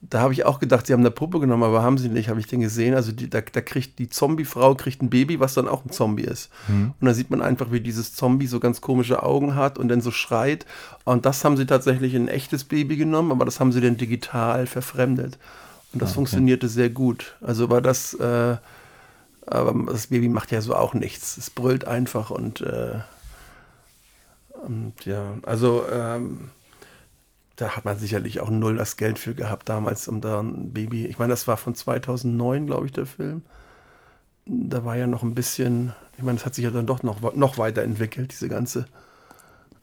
[0.04, 2.40] Da habe ich auch gedacht, sie haben eine Puppe genommen, aber haben sie nicht, habe
[2.40, 2.96] ich den gesehen.
[2.96, 6.24] Also die, da, da kriegt die Zombie-Frau kriegt ein Baby, was dann auch ein Zombie
[6.24, 6.50] ist.
[6.68, 6.94] Mhm.
[7.00, 10.02] Und da sieht man einfach, wie dieses Zombie so ganz komische Augen hat und dann
[10.02, 10.66] so schreit.
[11.04, 13.98] Und das haben sie tatsächlich in ein echtes Baby genommen, aber das haben sie dann
[13.98, 15.38] digital verfremdet.
[15.94, 16.16] Und das Ah, okay.
[16.16, 17.36] funktionierte sehr gut.
[17.42, 18.58] Also war das, äh,
[19.46, 21.38] aber das Baby macht ja so auch nichts.
[21.38, 23.00] Es brüllt einfach und, äh,
[24.66, 26.52] und ja, also ähm,
[27.56, 31.06] da hat man sicherlich auch null das Geld für gehabt damals, um da ein Baby.
[31.08, 33.44] Ich meine, das war von 2009, glaube ich, der Film.
[34.46, 37.36] Da war ja noch ein bisschen, ich meine, das hat sich ja dann doch noch,
[37.36, 38.86] noch weiterentwickelt, diese ganze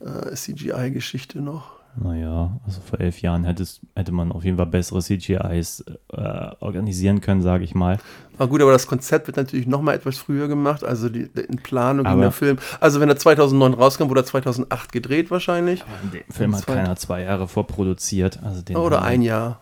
[0.01, 1.78] äh, CGI-Geschichte noch.
[2.01, 6.51] Naja, also vor elf Jahren hätte, es, hätte man auf jeden Fall bessere CGIs äh,
[6.61, 7.99] organisieren können, sage ich mal.
[8.39, 11.41] Na gut, aber das Konzept wird natürlich noch mal etwas früher gemacht, also die, die
[11.41, 12.59] in Planung in Aber- der Film.
[12.79, 15.83] Also wenn er 2009 rauskam, wurde er 2008 gedreht wahrscheinlich.
[16.13, 18.41] Den Film hat keiner zwei Jahre vorproduziert.
[18.45, 19.61] Also den Oder ein Jahr.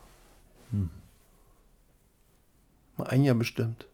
[0.73, 0.91] Hm.
[2.99, 3.87] Mal ein Jahr bestimmt.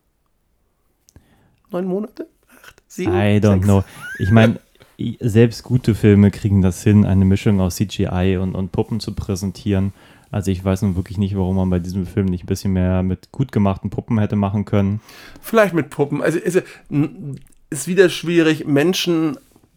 [1.71, 2.27] Neun Monate?
[2.63, 2.83] Acht?
[2.89, 3.13] Sieben?
[3.15, 3.65] I don't sechs?
[3.67, 3.85] know.
[4.19, 4.59] Ich meine,
[5.21, 9.93] selbst gute Filme kriegen das hin, eine Mischung aus CGI und, und Puppen zu präsentieren.
[10.31, 13.03] Also ich weiß nun wirklich nicht, warum man bei diesem Film nicht ein bisschen mehr
[13.03, 15.01] mit gut gemachten Puppen hätte machen können.
[15.41, 16.23] Vielleicht mit Puppen.
[16.23, 16.63] Also ist,
[17.71, 19.37] ist wieder schwierig, Menschen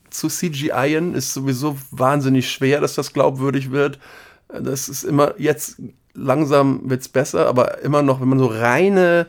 [0.09, 3.99] zu CGIen, ist sowieso wahnsinnig schwer, dass das glaubwürdig wird.
[4.47, 5.81] Das ist immer, jetzt
[6.13, 9.27] langsam wird es besser, aber immer noch, wenn man so reine,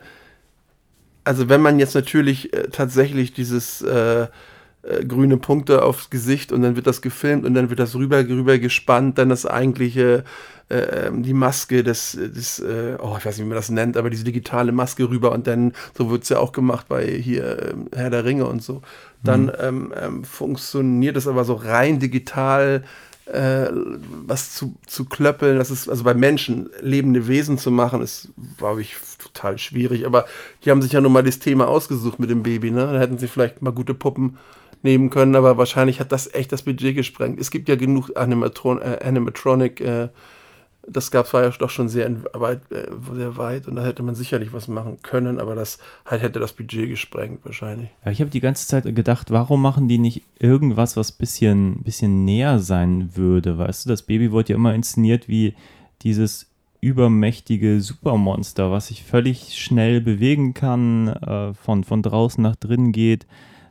[1.25, 4.29] also wenn man jetzt natürlich äh, tatsächlich dieses äh,
[4.89, 8.19] äh, grüne Punkte aufs Gesicht und dann wird das gefilmt und dann wird das rüber,
[8.19, 10.25] rüber gespannt, dann das eigentliche,
[10.69, 13.97] äh, ähm, die Maske des, des äh, oh, ich weiß nicht, wie man das nennt,
[13.97, 17.71] aber diese digitale Maske rüber und dann, so wird es ja auch gemacht bei hier
[17.71, 18.83] ähm, Herr der Ringe und so.
[19.25, 22.85] Dann ähm, ähm, funktioniert es aber so rein digital,
[23.27, 23.67] äh,
[24.27, 28.83] was zu, zu klöppeln, das ist, also bei Menschen lebende Wesen zu machen, ist, glaube
[28.83, 30.07] ich, total schwierig.
[30.07, 30.27] Aber
[30.65, 32.87] die haben sich ja nun mal das Thema ausgesucht mit dem Baby, ne?
[32.93, 34.39] Da hätten sie vielleicht mal gute Puppen
[34.87, 37.41] nehmen können, aber wahrscheinlich hat das echt das Budget gesprengt.
[37.41, 40.09] Es gibt ja genug Animatron äh, Animatronic, äh,
[40.89, 44.15] das gab es ja doch schon sehr weit, äh, sehr weit und da hätte man
[44.15, 47.91] sicherlich was machen können, aber das halt hätte das Budget gesprengt wahrscheinlich.
[48.05, 52.25] Ja, ich habe die ganze Zeit gedacht, warum machen die nicht irgendwas, was bisschen, bisschen
[52.25, 53.59] näher sein würde?
[53.59, 55.55] Weißt du, das Baby wurde ja immer inszeniert wie
[56.03, 56.47] dieses
[56.81, 63.27] übermächtige Supermonster, was sich völlig schnell bewegen kann, äh, von, von draußen nach drinnen geht.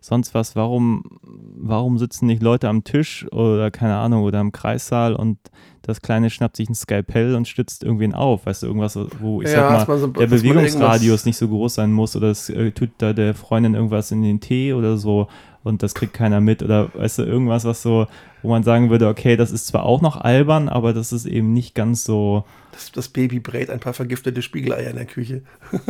[0.06, 5.16] Sonst was, warum, warum sitzen nicht Leute am Tisch oder keine Ahnung oder im Kreissaal
[5.16, 5.39] und
[5.86, 8.46] das Kleine schnappt sich ein Skalpell und stützt irgendwen auf.
[8.46, 11.92] Weißt du, irgendwas, wo ich Ja, sag mal, so- der Bewegungsradius nicht so groß sein
[11.92, 15.28] muss oder es äh, tut da der Freundin irgendwas in den Tee oder so
[15.64, 18.08] und das kriegt keiner mit oder weißt du, irgendwas, was so,
[18.44, 21.54] wo man sagen würde, okay, das ist zwar auch noch albern, aber das ist eben
[21.54, 22.44] nicht ganz so.
[22.72, 25.42] Das, das Baby brät ein paar vergiftete Spiegeleier in der Küche.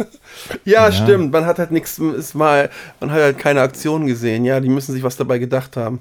[0.65, 0.91] ja, Ja.
[0.91, 1.31] stimmt.
[1.33, 2.69] Man hat halt nichts, ist mal,
[2.99, 4.45] man hat halt keine Aktion gesehen.
[4.45, 5.99] Ja, die müssen sich was dabei gedacht haben.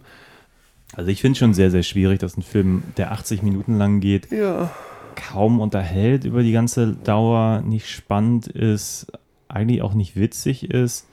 [0.94, 4.30] Also ich finde schon sehr, sehr schwierig, dass ein Film, der 80 Minuten lang geht,
[4.30, 4.70] Ja.
[5.16, 9.06] kaum unterhält über die ganze Dauer, nicht spannend ist,
[9.48, 11.06] eigentlich auch nicht witzig ist.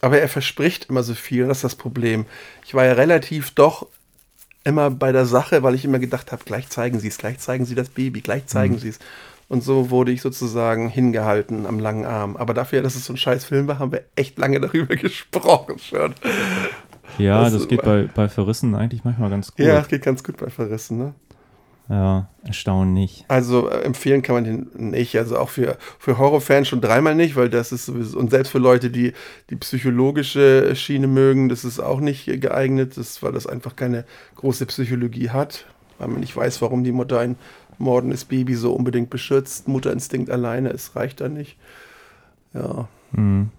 [0.00, 2.26] Aber er verspricht immer so viel, das ist das Problem.
[2.66, 3.86] Ich war ja relativ doch
[4.64, 7.64] immer bei der Sache, weil ich immer gedacht habe, gleich zeigen sie es, gleich zeigen
[7.64, 8.98] sie das Baby, gleich zeigen sie es.
[9.48, 12.36] Und so wurde ich sozusagen hingehalten am langen Arm.
[12.36, 15.78] Aber dafür, dass es so ein scheiß Film war, haben wir echt lange darüber gesprochen
[15.78, 16.14] schon.
[17.18, 19.64] Ja, Das das, geht bei, bei Verrissen eigentlich manchmal ganz gut.
[19.64, 21.14] Ja, es geht ganz gut bei Verrissen, ne?
[21.88, 23.24] ja erstaunlich.
[23.28, 25.16] Also äh, empfehlen kann man den nicht.
[25.16, 28.58] Also auch für, für Horrorfans schon dreimal nicht, weil das ist sowieso, und selbst für
[28.58, 29.12] Leute, die
[29.50, 34.04] die psychologische Schiene mögen, das ist auch nicht geeignet, das, weil das einfach keine
[34.36, 35.66] große Psychologie hat,
[35.98, 37.36] weil man nicht weiß, warum die Mutter ein
[37.78, 39.68] mordendes Baby so unbedingt beschützt.
[39.68, 41.56] Mutterinstinkt alleine, es reicht da nicht.
[42.54, 42.88] Ja.
[43.14, 43.50] Hm.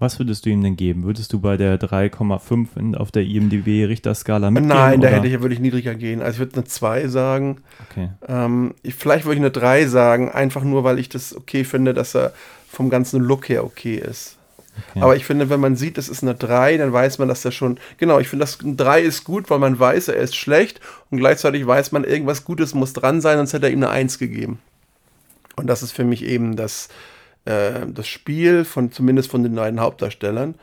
[0.00, 1.04] Was würdest du ihm denn geben?
[1.04, 4.68] Würdest du bei der 3,5 in- auf der IMDb-Richterskala mitgehen?
[4.68, 5.16] Nein, da oder?
[5.18, 6.22] hätte ich, würde ich niedriger gehen.
[6.22, 7.58] Also ich würde eine 2 sagen.
[7.90, 8.08] Okay.
[8.26, 11.94] Ähm, ich, vielleicht würde ich eine 3 sagen, einfach nur, weil ich das okay finde,
[11.94, 12.32] dass er
[12.68, 14.36] vom ganzen Look her okay ist.
[14.92, 15.00] Okay.
[15.02, 17.52] Aber ich finde, wenn man sieht, es ist eine 3, dann weiß man, dass er
[17.52, 17.78] schon.
[17.98, 20.80] Genau, ich finde, das ein 3 ist gut, weil man weiß, er ist schlecht
[21.10, 24.18] und gleichzeitig weiß man, irgendwas Gutes muss dran sein, sonst hätte er ihm eine 1
[24.18, 24.60] gegeben.
[25.56, 26.88] Und das ist für mich eben das,
[27.44, 30.54] äh, das Spiel von zumindest von den beiden Hauptdarstellern.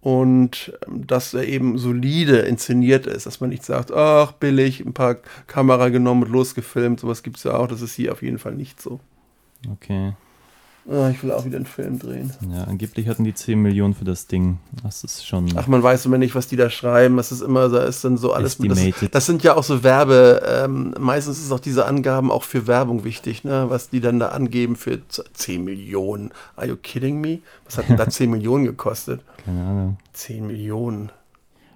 [0.00, 4.94] Und ähm, dass er eben solide inszeniert ist, dass man nicht sagt, ach, billig, ein
[4.94, 5.16] paar
[5.46, 8.54] Kamera genommen und losgefilmt, sowas gibt es ja auch, das ist hier auf jeden Fall
[8.54, 8.98] nicht so.
[9.70, 10.14] okay.
[10.90, 12.32] Ah, ich will auch wieder einen Film drehen.
[12.52, 14.58] Ja, angeblich hatten die 10 Millionen für das Ding.
[14.82, 15.46] Das ist schon.
[15.54, 17.16] Ach, man weiß immer nicht, was die da schreiben.
[17.16, 18.56] Das ist immer, da ist dann so alles.
[18.58, 19.14] Das, Estimated.
[19.14, 20.42] das sind ja auch so Werbe.
[20.44, 23.66] Ähm, meistens ist auch diese Angaben auch für Werbung wichtig, ne?
[23.68, 26.32] Was die dann da angeben für z- 10 Millionen.
[26.56, 27.38] Are you kidding me?
[27.66, 29.20] Was hat denn da 10 Millionen gekostet?
[29.44, 29.96] keine Ahnung.
[30.14, 31.12] 10 Millionen.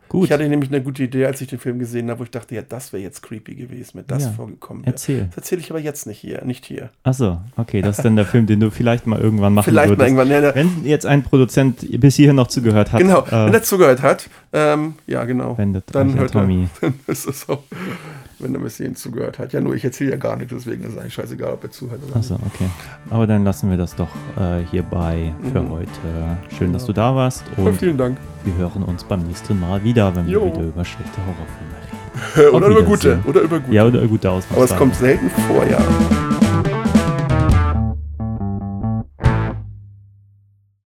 [0.08, 2.30] Gut, Ich hatte nämlich eine gute Idee, als ich den Film gesehen habe, wo ich
[2.30, 4.92] dachte, ja, das wäre jetzt creepy gewesen, wenn das Ja, vorgekommen wäre.
[4.92, 5.26] erzähl.
[5.28, 6.90] Das erzähle ich aber jetzt nicht hier, nicht hier.
[7.02, 9.98] Achso, okay, das ist dann der Film, den du vielleicht mal irgendwann machen Vielleicht mal
[9.98, 10.16] würdest.
[10.16, 10.42] irgendwann.
[10.42, 14.02] Ja, Wenn jetzt ein Produzent bis hierhin noch zugehört hat, genau, wenn äh, er zugehört
[14.02, 15.58] hat, ähm, ja, genau.
[15.58, 16.68] wendet dann hört er, Tommy.
[16.80, 17.64] dann ist es so,
[18.38, 19.52] wenn er bis hierhin zugehört hat.
[19.52, 22.00] Ja, nur ich erzähle ja gar nichts, deswegen ist es eigentlich scheißegal, ob er zuhört
[22.06, 22.30] oder nicht.
[22.32, 22.68] Achso, okay.
[23.10, 24.08] Aber dann lassen wir das doch
[24.38, 25.70] äh, hierbei für Mhm.
[25.70, 25.90] heute.
[26.56, 28.18] Schön, dass du da warst Ja, und vielen Dank.
[28.44, 30.46] wir hören uns beim nächsten Mal wieder, wenn wir Jo.
[30.46, 32.54] wieder über schlechte Horrorfilme reden.
[32.54, 33.74] oder über gute, oder über gute.
[33.74, 34.56] Ja, oder gute Auswahl.
[34.56, 35.78] Aber es kommt selten vor, ja.